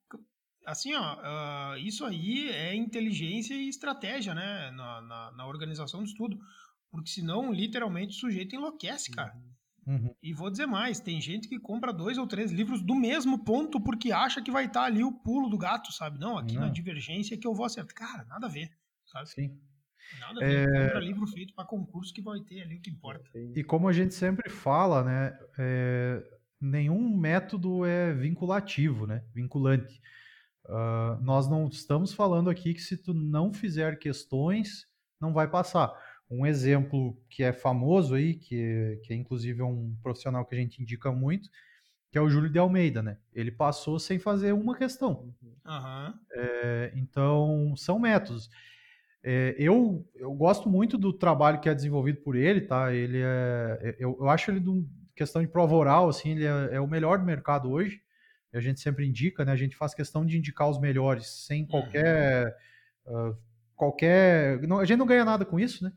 [0.66, 4.70] Assim, ó, ah, isso aí é inteligência e estratégia, né?
[4.72, 6.36] Na, na, na organização do estudo.
[6.90, 9.32] Porque senão, literalmente, o sujeito enlouquece, cara.
[9.34, 9.55] Uhum.
[10.22, 13.80] E vou dizer mais, tem gente que compra dois ou três livros do mesmo ponto
[13.80, 16.18] porque acha que vai estar ali o pulo do gato, sabe?
[16.18, 16.72] Não, aqui na Não.
[16.72, 17.94] divergência é que eu vou acertar.
[17.94, 18.68] Cara, nada a ver,
[19.04, 19.28] sabe?
[19.28, 19.60] Sim.
[20.18, 20.66] Nada a ver.
[20.66, 23.30] Compra livro feito para concurso que vai ter ali o que importa.
[23.34, 26.22] E como a gente sempre fala, né, é,
[26.60, 30.00] nenhum método é vinculativo, né, vinculante.
[30.68, 34.86] Ah, nós não estamos falando aqui que se tu não fizer questões,
[35.20, 35.92] não vai passar.
[36.30, 40.82] Um exemplo que é famoso aí, que, que é inclusive um profissional que a gente
[40.82, 41.48] indica muito,
[42.10, 43.18] que é o Júlio de Almeida, né?
[43.32, 45.34] Ele passou sem fazer uma questão.
[45.64, 46.18] Aham.
[46.32, 48.50] É, então, são métodos.
[49.22, 52.92] É, eu, eu gosto muito do trabalho que é desenvolvido por ele, tá?
[52.92, 56.76] Ele é, eu, eu acho ele, de um- questão de prova oral, assim, ele é,
[56.76, 58.02] é o melhor do mercado hoje.
[58.52, 59.52] A gente sempre indica, né?
[59.52, 62.56] A gente faz questão de indicar os melhores, sem qualquer.
[63.06, 63.34] ah,
[63.76, 64.60] qualquer.
[64.62, 65.92] não- a gente não ganha nada com isso, né?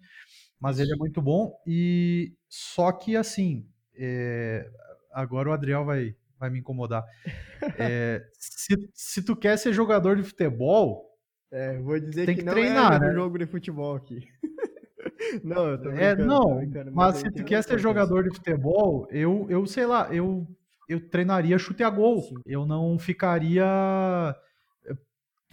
[0.59, 1.53] Mas ele é muito bom.
[1.65, 3.65] E só que, assim,
[3.97, 4.69] é,
[5.13, 7.03] agora o Adriel vai, vai me incomodar.
[7.77, 11.07] É, se, se tu quer ser jogador de futebol,
[11.51, 13.13] É, vou dizer Tem que, que não treinar, é né?
[13.13, 14.27] jogo de futebol aqui.
[15.43, 16.61] não, eu tô É, não,
[16.93, 20.47] mas eu se tu quer ser jogador de futebol, eu, eu sei lá, eu,
[20.87, 22.21] eu treinaria chute a gol.
[22.21, 22.35] Sim.
[22.45, 23.65] Eu não ficaria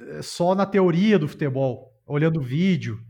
[0.01, 3.01] eh, só na teoria do futebol, olhando vídeo.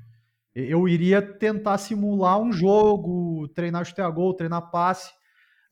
[0.55, 5.13] Eu iria tentar simular um jogo, treinar chute a gol, treinar passe,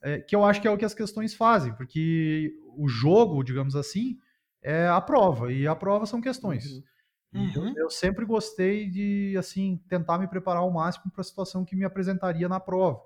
[0.02, 3.74] eh, que eu acho que é o que as questões fazem, porque o jogo, digamos
[3.74, 4.18] assim,
[4.62, 5.50] é a prova.
[5.52, 6.82] E a prova são questões.
[7.32, 7.48] Uhum.
[7.48, 11.74] Então, eu sempre gostei de, assim, tentar me preparar ao máximo para a situação que
[11.74, 13.00] me apresentaria na prova.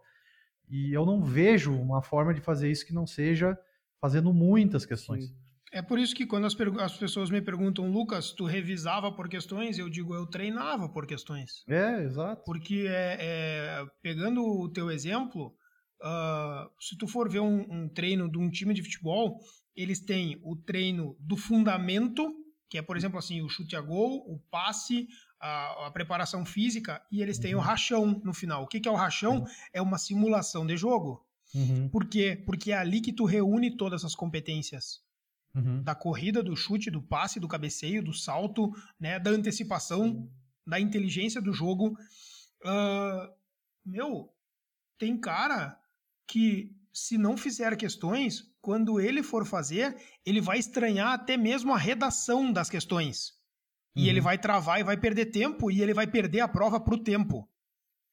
[0.69, 3.59] E eu não vejo uma forma de fazer isso que não seja
[4.01, 5.27] fazendo muitas questões.
[5.27, 5.37] Sim.
[5.73, 9.79] É por isso que quando as, as pessoas me perguntam, Lucas, tu revisava por questões?
[9.79, 11.63] Eu digo, eu treinava por questões.
[11.69, 12.43] É, exato.
[12.45, 15.55] Porque, é, é, pegando o teu exemplo,
[16.03, 19.39] ah, se tu for ver um, um treino de um time de futebol,
[19.77, 22.33] eles têm o treino do fundamento,
[22.69, 25.07] que é, por exemplo, assim, o chute a gol, o passe,
[25.41, 28.65] a, a preparação física, e eles têm o rachão no final.
[28.65, 29.45] O que, que é o rachão?
[29.73, 31.25] É uma simulação de jogo.
[31.55, 32.43] Uhum, Por quê?
[32.45, 35.01] Porque é ali que tu reúne todas as competências
[35.59, 35.83] uhum.
[35.83, 40.29] da corrida, do chute, do passe, do cabeceio, do salto, né, da antecipação,
[40.67, 41.97] da inteligência do jogo.
[42.65, 43.31] Ah,
[43.85, 44.33] meu,
[44.99, 45.79] tem cara
[46.27, 51.79] que se não fizer questões, quando ele for fazer, ele vai estranhar até mesmo a
[51.79, 53.33] redação das questões.
[53.95, 54.09] E Uhum.
[54.09, 57.49] ele vai travar e vai perder tempo e ele vai perder a prova pro tempo.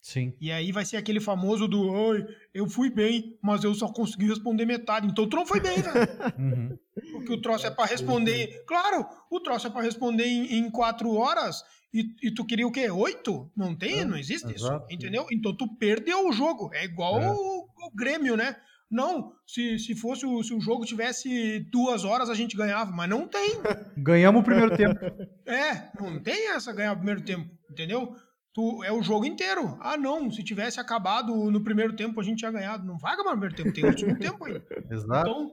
[0.05, 0.33] Sim.
[0.39, 4.27] E aí vai ser aquele famoso do, oi, eu fui bem, mas eu só consegui
[4.27, 5.07] responder metade.
[5.07, 5.95] Então tu não foi bem, velho.
[6.37, 6.77] Uhum.
[7.11, 8.63] Porque o troço é pra responder.
[8.67, 12.71] Claro, o troço é pra responder em, em quatro horas e, e tu queria o
[12.71, 12.87] quê?
[12.91, 13.51] Oito?
[13.57, 14.85] Não tem, É, não existe exato.
[14.85, 14.93] isso.
[14.93, 15.25] Entendeu?
[15.31, 16.69] Então tu perdeu o jogo.
[16.71, 17.31] É igual É.
[17.31, 18.55] O, o Grêmio, né?
[18.91, 23.09] Não, se, se fosse o, se o jogo tivesse duas horas, a gente ganhava, mas
[23.09, 23.53] não tem.
[23.97, 24.99] Ganhamos o primeiro tempo.
[25.47, 28.15] É, não tem essa ganhar o primeiro tempo, entendeu?
[28.55, 29.77] Tu, é o jogo inteiro.
[29.81, 32.85] Ah, não, se tivesse acabado no primeiro tempo, a gente tinha ganhado.
[32.87, 34.53] Não vai acabar no primeiro tempo, tem o segundo tempo aí.
[34.89, 35.29] Exato.
[35.29, 35.51] Então,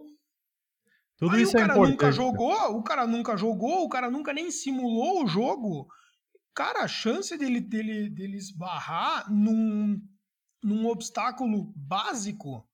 [1.19, 1.91] Tudo Aí isso o é cara importante.
[1.91, 5.89] nunca jogou, o cara nunca jogou, o cara nunca nem simulou o jogo.
[6.55, 10.01] Cara, a chance dele, dele, dele esbarrar num,
[10.63, 12.65] num obstáculo básico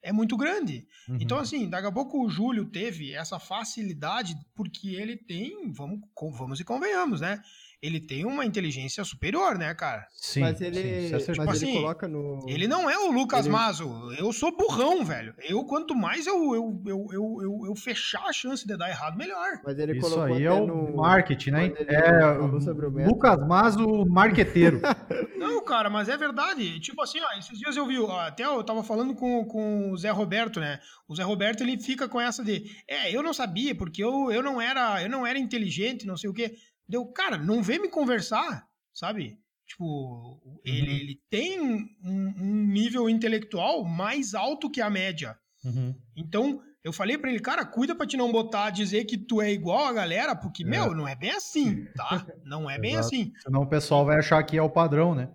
[0.00, 0.86] é muito grande.
[1.08, 1.18] Uhum.
[1.20, 6.00] Então, assim, daqui a pouco o Júlio teve essa facilidade porque ele tem, vamos,
[6.38, 7.42] vamos e convenhamos, né?
[7.82, 10.06] Ele tem uma inteligência superior, né, cara?
[10.12, 12.46] sim, mas sim, ele, isso é mas ele Assim, coloca no.
[12.48, 13.90] Ele não é o Lucas Ele- Mazo.
[14.16, 15.34] Eu sou burrão, velho.
[15.40, 19.16] Eu, quanto mais eu, eu, eu, eu, eu, eu fechar a chance de dar errado,
[19.18, 19.60] melhor.
[19.64, 20.96] Mas ele Isso colocou aí até é o no.
[20.96, 21.64] marketing, né?
[21.76, 23.04] ele É o o método.
[23.08, 24.80] Lucas Mazo, marqueteiro.
[25.36, 26.78] Não, cara, mas é verdade.
[26.78, 29.96] Tipo assim, ó, esses dias eu vi, ó, até eu tava falando com, com o
[29.96, 30.78] Zé Roberto, né?
[31.08, 34.40] O Zé Roberto, ele fica com essa de, é, eu não sabia, porque eu, eu
[34.40, 36.54] não era, eu não era inteligente, não sei o quê.
[36.88, 39.38] Deu, cara, não vem me conversar, sabe?
[39.66, 40.96] Tipo, ele, Uhum.
[40.96, 45.38] ele tem um, um nível intelectual mais alto que a média.
[45.64, 45.94] Uhum.
[46.16, 49.50] Então, eu falei pra ele, cara, cuida pra te não botar, dizer que tu é
[49.52, 50.66] igual a galera, porque, É.
[50.66, 52.26] meu, não é bem assim, tá?
[52.44, 53.32] Não é bem assim.
[53.42, 55.30] Senão o pessoal vai achar que é o padrão, né?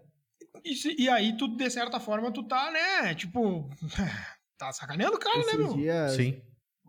[0.64, 3.70] E, se- e aí, tu, de certa forma, tu tá, né, tipo,
[4.58, 5.74] tá sacaneando o cara, né, Esses meu?
[5.76, 6.42] dias, Sim.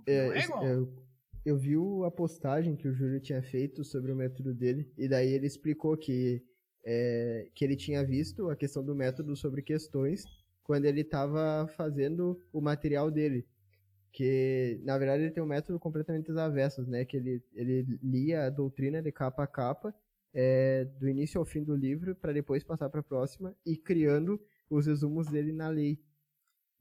[0.07, 0.65] é, é igual.
[1.49, 1.75] Eu, vi
[2.07, 5.97] a postagem que o Júlio tinha feito sobre o método dele, e daí ele explicou
[5.97, 6.43] que,
[6.85, 10.25] é, que ele tinha visto a questão do método sobre questões
[10.63, 13.47] quando ele estava fazendo o material dele.
[14.13, 17.05] Que, na verdade, ele tem um método completamente às avessas, né?
[17.05, 19.95] Que ele, ele lia a doutrina de capa a capa,
[20.35, 24.41] é, do início ao fim do livro, para depois passar para a próxima, e criando
[24.69, 25.99] os resumos dele na lei.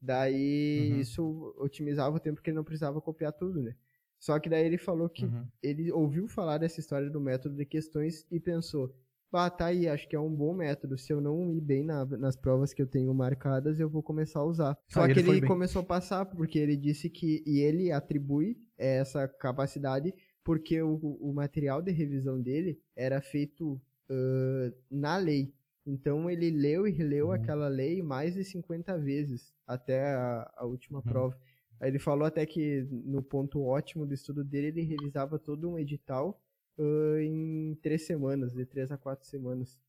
[0.01, 0.99] Daí, Uhum.
[1.01, 3.75] isso otimizava o tempo que ele não precisava copiar tudo, né?
[4.19, 5.45] Só que daí ele falou que Uhum.
[5.61, 8.93] ele ouviu falar dessa história do método de questões e pensou,
[9.31, 10.97] bah, tá aí, acho que é um bom método.
[10.97, 14.39] Se eu não ir bem na- nas provas que eu tenho marcadas, eu vou começar
[14.39, 14.77] a usar.
[14.87, 18.57] Só Aí que ele ele começou a passar, porque ele disse que, e ele atribui
[18.77, 25.53] essa capacidade porque o, o material de revisão dele era feito ãh, na lei.
[25.85, 27.33] Então ele leu e releu Uhum.
[27.33, 31.03] aquela lei mais de 50 vezes até a, a última Uhum.
[31.03, 31.37] prova.
[31.81, 36.41] Ele falou até que no ponto ótimo do estudo dele, ele revisava todo um edital
[36.79, 39.79] ãh, em três semanas, de três a quatro semanas,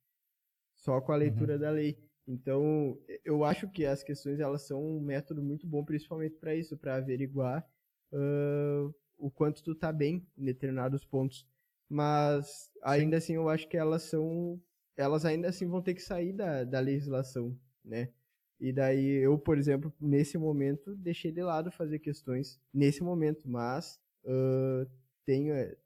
[0.74, 1.98] só com a leitura da lei.
[2.26, 6.76] Então, eu acho que as questões elas são um método muito bom, principalmente para isso,
[6.76, 7.66] para averiguar
[8.12, 11.46] ãh, o quanto tu tá bem em determinados pontos.
[11.88, 14.60] Mas ainda assim, eu acho que elas são,
[14.96, 18.12] elas ainda assim vão ter que sair da, da legislação, né?
[18.60, 24.00] E daí eu, por exemplo, nesse momento, deixei de lado fazer questões nesse momento, mas
[24.26, 24.86] ãh,
[25.24, 25.76] tenho, eh,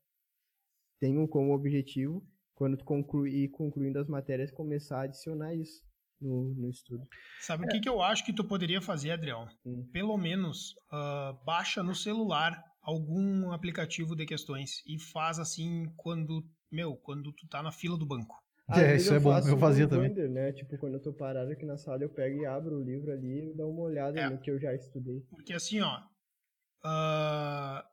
[0.99, 5.85] tenho como objetivo, quando tu concluir concluindo as matérias, começar a adicionar isso
[6.21, 7.07] no, no estudo.
[7.41, 9.49] Sabe o que, que eu acho que tu poderia fazer, Adriel?
[9.67, 9.89] Hum.
[9.93, 16.97] Pelo menos ah, baixa no celular algum aplicativo de questões e faz assim quando, meu,
[16.97, 18.43] quando tu tá na fila do banco.
[18.75, 20.09] É, isso é bom, eu fazia também.
[20.09, 20.53] Wander, né?
[20.53, 23.51] Tipo, quando eu tô parado aqui na sala, eu pego e abro o livro ali
[23.51, 24.31] e dou uma olhada É.
[24.31, 25.21] no que eu já estudei.
[25.31, 26.01] Porque assim, ó,
[26.85, 27.85] ah,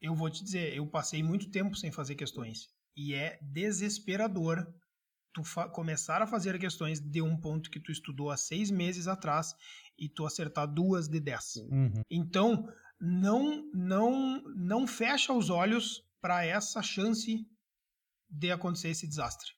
[0.00, 2.68] eu vou te dizer, eu passei muito tempo sem fazer questões.
[2.96, 4.66] E é desesperador
[5.32, 5.42] tu
[5.72, 9.54] começar a fazer questões de um ponto que tu estudou há seis meses atrás
[9.98, 11.56] e tu acertar duas de dez.
[11.70, 12.02] Uhum.
[12.10, 12.68] Então,
[13.00, 17.46] não, não, não fecha os olhos para essa chance
[18.28, 19.50] de acontecer esse desastre.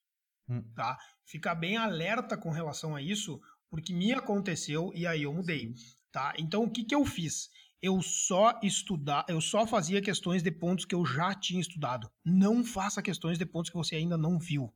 [0.50, 0.62] Uhum.
[0.74, 0.98] Tá?
[1.24, 5.72] Fica bem alerta com relação a isso, porque me aconteceu e aí eu mudei.
[6.12, 6.34] Tá?
[6.36, 7.48] Então, o que, que eu fiz?
[7.82, 12.10] eu só estudar, eu só fazia questões de pontos que eu já tinha estudado.
[12.24, 14.72] Não faça questões de pontos que você ainda não viu.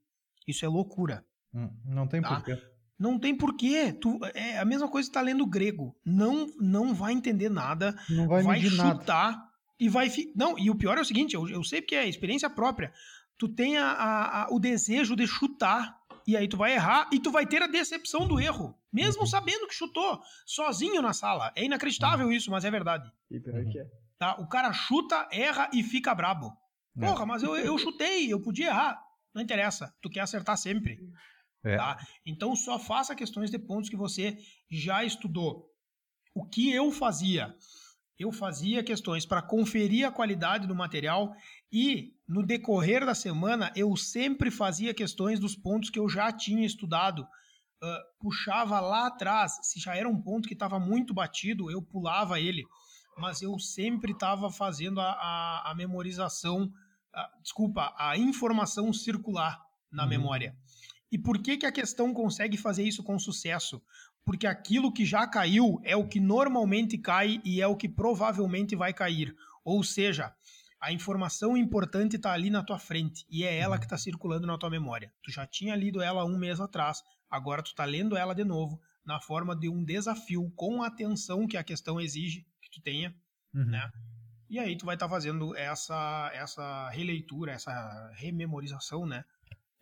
[0.46, 1.24] Isso é loucura.
[1.52, 2.28] Hum, não tem tá?
[2.28, 2.62] porquê.
[2.98, 3.92] Não tem porquê.
[3.92, 5.94] Tu, é a mesma coisa que tá lendo grego.
[6.04, 7.94] Não não vai entender nada.
[8.08, 9.48] Não vai, vai chutar nada.
[9.78, 10.08] e vai.
[10.08, 10.32] Fi...
[10.34, 12.92] Não, e o pior é o seguinte: eu, eu sei que é experiência própria.
[13.38, 17.20] Tu tem a, a, a, o desejo de chutar e aí tu vai errar e
[17.20, 19.26] tu vai ter a decepção do erro, mesmo uhum.
[19.26, 21.52] sabendo que chutou sozinho na sala.
[21.54, 23.10] É inacreditável isso, mas é verdade.
[23.30, 23.86] E pior que é.
[24.18, 24.36] Tá?
[24.40, 26.56] O cara chuta, erra e fica brabo.
[26.96, 27.06] É.
[27.06, 29.02] Porra, mas eu, eu chutei, eu podia errar.
[29.34, 30.98] Não interessa, tu quer acertar sempre.
[31.64, 31.76] É.
[31.76, 31.98] Tá?
[32.24, 34.38] Então só faça questões de pontos que você
[34.70, 35.68] já estudou.
[36.34, 37.54] O que eu fazia?
[38.18, 41.34] Eu fazia questões para conferir a qualidade do material
[41.72, 46.64] e no decorrer da semana eu sempre fazia questões dos pontos que eu já tinha
[46.64, 47.22] estudado.
[47.82, 52.40] Uh, puxava lá atrás, se já era um ponto que estava muito batido, eu pulava
[52.40, 52.64] ele.
[53.18, 56.72] Mas eu sempre estava fazendo a, a, a memorização,
[57.42, 60.08] desculpa, a informação circular na uhum.
[60.08, 60.56] memória.
[61.10, 63.80] E por que, que a questão consegue fazer isso com sucesso?
[64.24, 68.74] Porque aquilo que já caiu é o que normalmente cai e é o que provavelmente
[68.74, 69.34] vai cair.
[69.64, 70.34] Ou seja,
[70.80, 74.58] a informação importante está ali na tua frente e é ela que está circulando na
[74.58, 75.12] tua memória.
[75.22, 78.80] Tu já tinha lido ela um mês atrás, agora tu está lendo ela de novo
[79.04, 83.14] na forma de um desafio com a atenção que a questão exige que tu tenha,
[83.54, 83.64] uhum.
[83.64, 83.90] né?
[84.48, 89.24] E aí tu vai estar tá fazendo essa essa releitura, essa rememorização, né?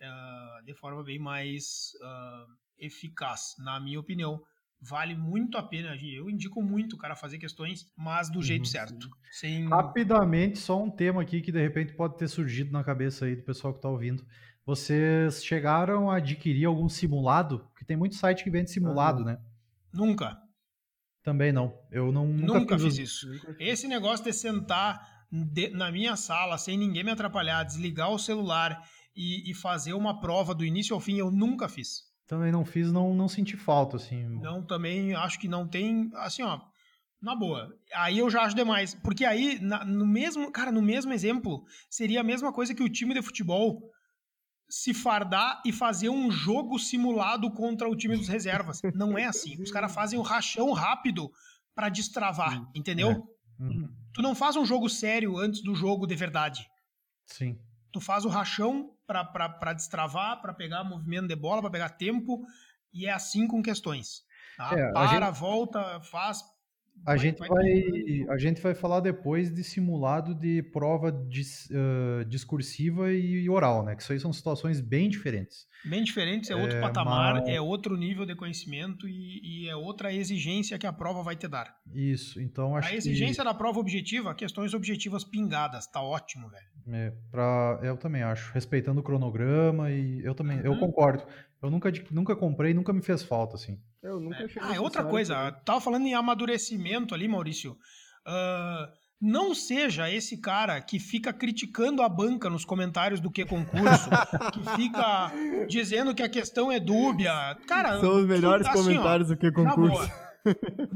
[0.01, 4.43] Uh, de forma bem mais uh, eficaz, na minha opinião
[4.83, 5.97] vale muito a pena.
[5.97, 9.09] Eu indico muito o cara fazer questões, mas do jeito uhum, certo.
[9.31, 9.69] Sem...
[9.69, 13.45] Rapidamente, só um tema aqui que de repente pode ter surgido na cabeça aí do
[13.45, 14.27] pessoal que está ouvindo.
[14.67, 17.61] Vocês chegaram a adquirir algum simulado?
[17.71, 19.39] Porque tem muito site que vende simulado, né?
[19.93, 20.37] Nunca.
[21.23, 21.73] Também não.
[21.91, 23.27] Eu não, nunca, nunca fiz, fiz isso.
[23.59, 28.83] Esse negócio de sentar de, na minha sala sem ninguém me atrapalhar, desligar o celular
[29.15, 32.12] e, e fazer uma prova do início ao fim, eu nunca fiz.
[32.33, 34.25] Também não fiz, não, não senti falta, assim.
[34.25, 36.63] Não, também acho que não tem, assim, ó,
[37.21, 37.77] na boa.
[37.95, 38.95] Aí eu já acho demais.
[38.95, 42.89] Porque aí, na, no mesmo, cara, no mesmo exemplo, seria a mesma coisa que o
[42.89, 43.83] time de futebol
[44.67, 48.81] se fardar e fazer um jogo simulado contra o time dos reservas.
[48.95, 49.61] Não é assim.
[49.61, 51.31] Os caras fazem o rachão rápido
[51.75, 53.11] para destravar, entendeu?
[53.11, 53.63] É.
[53.63, 53.95] Uhum.
[54.15, 56.67] Tu não faz um jogo sério antes do jogo de verdade.
[57.27, 57.59] Sim.
[57.93, 62.45] Tu faz o rachão para destravar, para pegar movimento de bola, para pegar tempo,
[62.93, 64.25] e é assim com questões.
[64.57, 64.71] Tá?
[64.73, 65.39] É, para, gente...
[65.39, 66.43] volta, faz.
[67.05, 71.69] A, vai, gente vai, vai a gente vai falar depois de simulado de prova dis,
[71.71, 73.97] uh, discursiva e oral, né?
[73.97, 75.67] Que isso aí são situações bem diferentes.
[75.85, 77.49] Bem diferentes, é outro é, patamar, mas...
[77.49, 81.49] é outro nível de conhecimento e, e, é outra exigência que a prova vai te
[81.49, 81.75] dar.
[81.93, 83.49] Isso, então acho A exigência que...
[83.51, 86.73] da prova objetiva, questões objetivas pingadas, tá ótimo, velho.
[86.89, 90.67] É, pra, eu também acho, respeitando o cronograma e eu também, uhum.
[90.67, 91.25] eu concordo.
[91.63, 93.79] Eu nunca, nunca comprei, nunca me fez falta, assim.
[94.03, 94.49] Eu nunca é.
[94.61, 95.61] Ah, é outra coisa, também.
[95.65, 97.73] tava falando em amadurecimento ali, Maurício.
[98.27, 104.11] Uh, não seja esse cara que fica criticando a banca nos comentários do que concurso,
[104.53, 105.33] que fica
[105.69, 107.57] dizendo que a questão é dúbia.
[107.69, 110.11] Cara, são os melhores assim, comentários ó, do que concurso.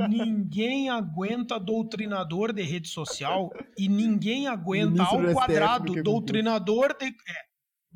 [0.09, 3.48] ninguém aguenta doutrinador de rede social
[3.79, 7.12] e ninguém aguenta ao quadrado do doutrinador de é,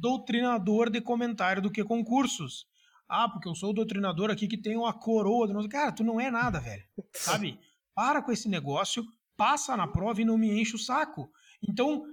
[0.00, 2.66] doutrinador de comentário do que concursos.
[3.08, 5.68] Ah, porque eu sou o doutrinador aqui que tem uma coroa.
[5.68, 6.84] Cara, tu não é nada, velho.
[7.12, 7.58] Sabe?
[7.94, 9.04] Para com esse negócio
[9.36, 11.30] passa na prova e não me enche o saco.
[11.62, 12.06] Então,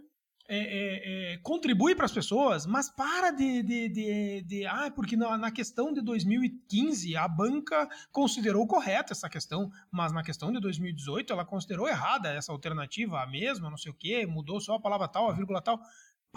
[0.49, 3.61] é, é, é, contribui para as pessoas, mas para de.
[3.61, 9.29] de, de, de ah, porque na, na, questão de 2015 a banca considerou correta essa
[9.29, 13.91] questão, mas na questão de 2018 ela considerou errada essa alternativa, a mesma, não sei
[13.91, 15.81] o quê, mudou só a palavra tal, a vírgula tal.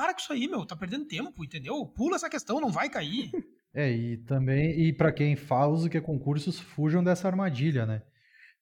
[0.00, 1.84] Para com isso aí, meu, tá perdendo tempo, entendeu?
[1.84, 3.30] Pula essa questão, não vai cair.
[3.72, 8.02] É, e também, e para quem faz o que é concursos, fujam dessa armadilha, né?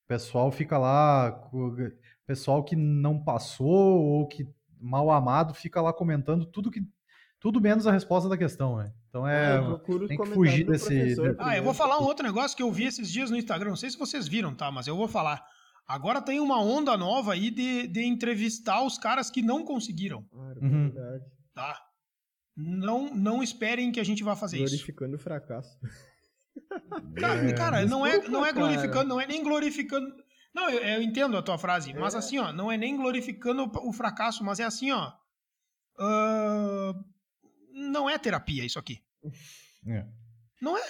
[0.04, 1.48] O pessoal fica lá
[2.26, 4.46] pessoal que não passou ou que
[4.78, 6.82] mal amado fica lá comentando tudo que
[7.40, 8.92] tudo menos a resposta da questão, né?
[9.08, 11.16] Então é, é tem que fugir desse.
[11.38, 13.70] Ah, eu vou falar um outro negócio que eu vi esses dias no Instagram.
[13.70, 14.70] Não sei se vocês viram, tá?
[14.70, 15.42] Mas eu vou falar.
[15.88, 20.60] Agora tem uma onda nova aí de, de entrevistar os caras que não conseguiram, Claro,
[20.62, 20.90] Uhum.
[20.90, 21.24] verdade.
[21.54, 21.82] tá?
[22.54, 24.66] Não, não esperem que a gente vá fazer isso.
[24.74, 25.78] Glorificando o fracasso.
[27.16, 28.66] Cara, cara, não é, não é cara.
[28.66, 30.12] glorificando, não é nem glorificando.
[30.52, 32.18] Não, eu, eu entendo a tua frase, mas É.
[32.18, 35.12] assim, ó, não é nem glorificando o, fracasso, mas é assim, ó.
[36.00, 36.92] ah,
[37.72, 38.98] não é terapia isso aqui.
[39.86, 40.04] É.
[40.60, 40.82] Não é.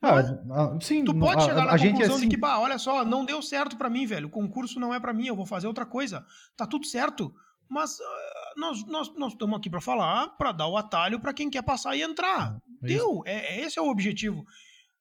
[0.00, 0.20] Ah,
[0.52, 2.78] ah, sim, Tu pode a- chegar na a, gente conclusão assim, de que, bah, olha
[2.78, 4.28] só, não deu certo pra mim, velho.
[4.28, 6.24] O concurso não é pra mim, eu vou fazer outra coisa.
[6.56, 7.32] Tá tudo certo.
[7.68, 11.50] Mas ah, nós nós nós estamos aqui pra falar, pra dar o atalho pra quem
[11.50, 12.56] quer passar e entrar.
[12.82, 12.98] É isso.
[12.98, 13.22] Deu.
[13.26, 14.44] É, é- esse é o objetivo.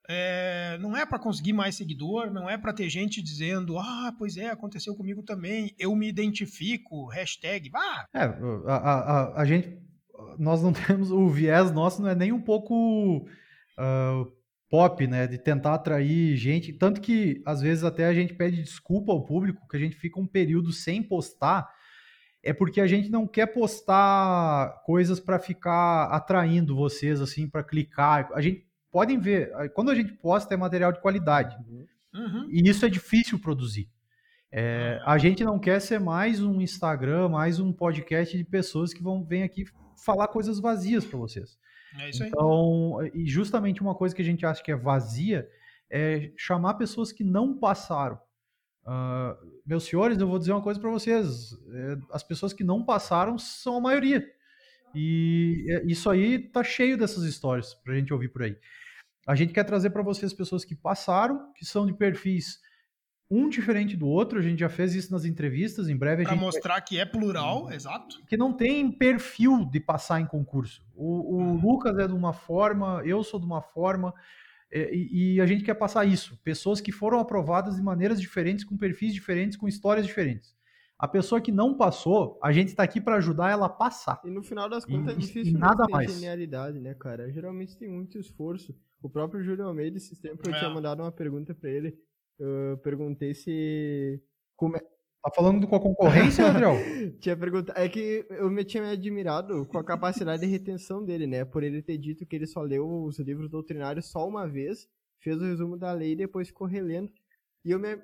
[0.10, 4.38] É, não é pra conseguir mais seguidor, não é pra ter gente dizendo, ah, pois
[4.38, 9.00] é, aconteceu comigo também, eu me identifico, hashtag, ah, É, a, a,
[9.36, 9.78] a, a gente.
[10.40, 11.12] Nós não temos.
[11.12, 13.28] O viés nosso não é nem um pouco
[13.78, 14.24] ah,
[14.70, 15.28] pop, né?
[15.28, 16.74] De tentar atrair gente.
[16.74, 20.20] Tanto que, às vezes, até a gente pede desculpa ao público, que a gente fica
[20.20, 21.70] um período sem postar.
[22.44, 28.30] É porque a gente não quer postar coisas para ficar atraindo vocês, assim, para clicar.
[28.34, 31.56] A gente podem ver, quando a gente posta é material de qualidade.
[32.14, 33.90] uhum, E isso é difícil produzir.
[34.52, 39.04] É, a gente não quer ser mais um Instagram, mais um podcast de pessoas que
[39.04, 39.66] vão vir aqui
[40.06, 41.58] falar coisas vazias para vocês.
[42.00, 42.30] É isso aí.
[42.30, 45.50] Então, e justamente uma coisa que a gente acha que é vazia
[45.90, 48.20] é chamar pessoas que não passaram.
[48.86, 52.86] Ah, meus senhores, eu vou dizer uma coisa para vocês: é, as pessoas que não
[52.86, 54.26] passaram são a maioria.
[54.96, 58.58] E é, isso aí tá cheio dessas histórias pra gente ouvir por aí.
[59.28, 62.60] A gente quer trazer para vocês pessoas que passaram, que são de perfis
[63.30, 64.40] um diferente do outro.
[64.40, 65.90] A gente já fez isso nas entrevistas.
[65.90, 68.18] Em breve a Pra gente mostrar que é plural, exato.
[68.28, 70.84] que não tem perfil de passar em concurso.
[70.96, 71.60] O, o Uhum.
[71.62, 74.14] Lucas é de uma forma, eu sou de uma forma,
[74.72, 76.38] é, e, e a gente quer passar isso.
[76.44, 80.56] Pessoas que foram aprovadas de maneiras diferentes, com perfis diferentes, com histórias diferentes.
[81.00, 84.20] A pessoa que não passou, a gente está aqui para ajudar ela a passar.
[84.26, 86.12] E no final das E- contas, e- e dificilmente nada tem mais.
[86.12, 87.32] genialidade, né, cara?
[87.32, 88.76] Geralmente tem muito esforço.
[89.00, 90.58] O próprio Júlio Almeida, esses tempos, eu É.
[90.58, 91.96] tinha mandado uma pergunta pra ele.
[92.40, 94.22] Eu perguntei se...
[94.56, 94.80] Como é...
[94.80, 96.76] Tá falando com a concorrência, Adriel?
[97.20, 97.80] Tinha perguntado...
[97.80, 101.44] É que eu me tinha me admirado com a capacidade de retenção dele, né?
[101.44, 104.88] Por ele ter dito que ele só leu os livros doutrinários só uma vez,
[105.20, 107.12] fez o resumo da lei e depois ficou relendo.
[107.66, 107.98] E eu me...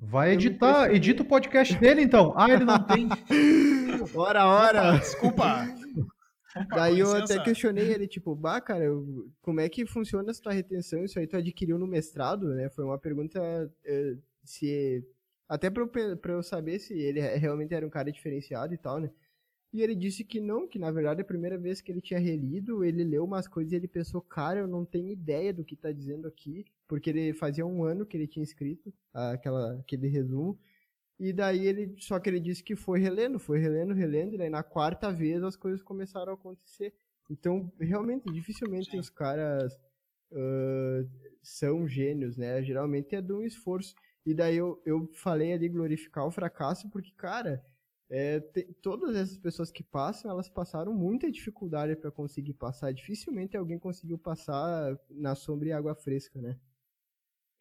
[0.00, 2.32] Vai Eu editar, edita o podcast dele então.
[2.36, 3.08] Ah, ele não tem.
[4.14, 4.98] Ora, ora!
[4.98, 5.66] Desculpa.
[6.60, 7.34] Opa, Daí eu licença.
[7.34, 11.04] até questionei ele, tipo, bah, cara, eu- como é que funciona essa tua retenção?
[11.04, 12.68] Isso aí tu adquiriu no mestrado, né?
[12.70, 13.40] Foi uma pergunta
[13.84, 15.04] eh, se.
[15.48, 18.78] Até pra eu, pra eu saber se ele re- realmente era um cara diferenciado e
[18.78, 19.10] tal, né?
[19.72, 22.84] E ele disse que não, que na verdade a primeira vez que ele tinha relido,
[22.84, 25.92] ele leu umas coisas e ele pensou, cara, eu não tenho ideia do que tá
[25.92, 30.58] dizendo aqui, porque ele fazia um ano que ele tinha escrito aquela, aquele resumo.
[31.18, 34.48] E daí ele, só que ele disse que foi relendo, foi relendo, relendo, e daí
[34.50, 36.94] na quarta vez as coisas começaram a acontecer.
[37.30, 38.98] Então, realmente, dificilmente Sim.
[38.98, 39.78] os caras
[40.32, 41.04] ah,
[41.42, 42.62] são gênios, né?
[42.62, 43.94] Geralmente é de um esforço.
[44.24, 47.64] E daí eu, eu falei ali glorificar o fracasso, porque, cara,
[48.10, 52.92] é, te- todas essas pessoas que passam, elas passaram muita dificuldade para conseguir passar.
[52.92, 56.58] Dificilmente alguém conseguiu passar na sombra e água fresca, né?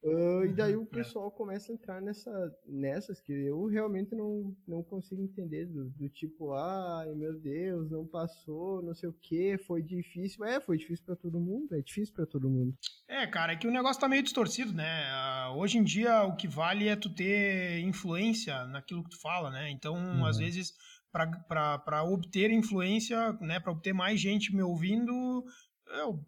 [0.09, 0.85] Ah, e daí o é.
[0.85, 5.65] pessoal começa a entrar nessa, nessas que eu realmente não, não consigo entender.
[5.65, 10.43] Do, do tipo, ai meu Deus, não passou, não sei o que, foi difícil.
[10.45, 12.73] É, foi difícil para todo mundo, é difícil para todo mundo.
[13.07, 15.03] É, cara, é que o negócio tá meio distorcido, né?
[15.11, 19.49] Ah, Hoje em dia o que vale é tu ter influência naquilo que tu fala,
[19.49, 19.69] né?
[19.71, 20.25] Então, Uhum.
[20.25, 20.73] às vezes,
[21.11, 25.43] para obter influência, né, para obter mais gente me ouvindo,
[25.87, 26.19] eu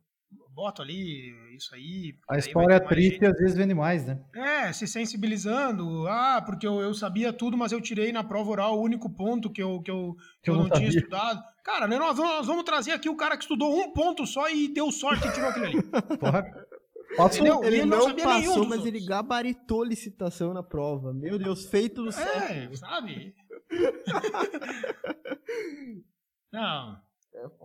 [0.53, 2.13] boto ali isso aí.
[2.29, 3.23] A história é triste gente.
[3.23, 4.19] e às vezes vende mais, né?
[4.35, 6.05] É, se sensibilizando.
[6.07, 9.49] Ah, porque eu, eu sabia tudo, mas eu tirei na prova oral o único ponto
[9.51, 10.99] que eu, que eu, que eu não, tinha sabia.
[10.99, 11.41] estudado.
[11.63, 14.49] Cara, né, nós, vamos, nós vamos trazer aqui o cara que estudou um ponto só
[14.49, 15.81] e deu sorte e tirou aquele ali.
[16.19, 16.43] Porra.
[17.15, 17.45] Passou.
[17.45, 17.63] Entendeu?
[17.63, 19.05] E Ele ele não não passou, mas ele outros.
[19.07, 21.13] gabaritou licitação na prova.
[21.13, 22.25] Meu Deus, feito do céu.
[22.25, 23.33] É, sabe?
[26.51, 26.97] Não,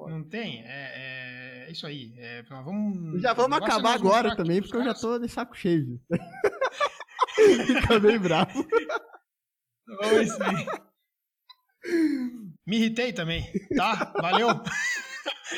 [0.08, 0.62] não tem.
[0.64, 2.14] É, é isso aí.
[2.18, 6.00] É, vamos, Já vamos é acabar agora também, porque eu já tô de saco cheio.
[7.66, 8.66] Fica bem bravo.
[10.02, 10.66] É isso aí.
[12.66, 13.44] Me irritei também,
[13.76, 14.12] tá?
[14.20, 14.48] Valeu.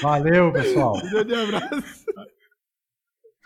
[0.02, 0.94] Valeu, pessoal.
[1.10, 2.04] Grande abraço.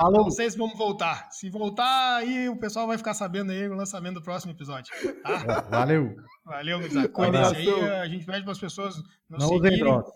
[0.01, 0.23] Falou.
[0.23, 1.29] Não sei se vamos voltar.
[1.31, 4.91] Se voltar, aí o pessoal vai ficar sabendo aí o lançamento do próximo episódio.
[5.23, 5.61] Tá?
[5.69, 6.17] Valeu.
[6.43, 7.09] Valeu, gurizada.
[7.11, 7.91] Cuidem-se aí.
[8.01, 8.97] A gente pede para as pessoas
[9.29, 9.81] nos Não usem seguirem.
[9.81, 10.11] drogas.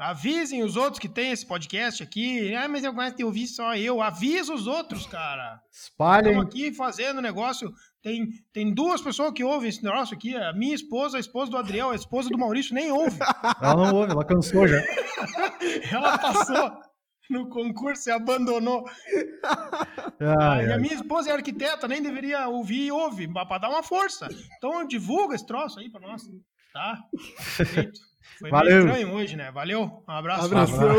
[0.00, 2.54] Avisem os outros que tem esse podcast aqui.
[2.54, 4.00] Ah, mas eu gosto de ouvir só eu.
[4.00, 5.60] Avisa os outros, cara.
[5.70, 6.30] Espalhem.
[6.30, 7.70] Estamos aqui fazendo negócio.
[8.02, 10.34] Tem, tem duas pessoas que ouvem esse negócio aqui.
[10.34, 13.18] A minha esposa, a esposa do Adriel, a esposa do Maurício nem ouve.
[13.60, 14.82] Ela não ouve, ela cansou já.
[15.92, 16.80] Ela passou
[17.28, 18.86] no concurso e abandonou.
[20.18, 23.82] Ai, e a minha esposa é arquiteta, nem deveria ouvir e ouve, para dar uma
[23.82, 24.28] força.
[24.56, 26.22] Então divulga esse troço aí para nós.
[26.72, 26.98] Tá?
[27.38, 28.09] Feito.
[28.38, 28.84] Foi Valeu.
[28.84, 29.50] meio estranho hoje, né?
[29.50, 30.04] Valeu.
[30.08, 30.44] Um abraço.
[30.46, 30.90] Abração.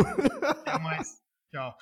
[0.43, 1.07] Até mais.
[1.51, 1.75] Tchau.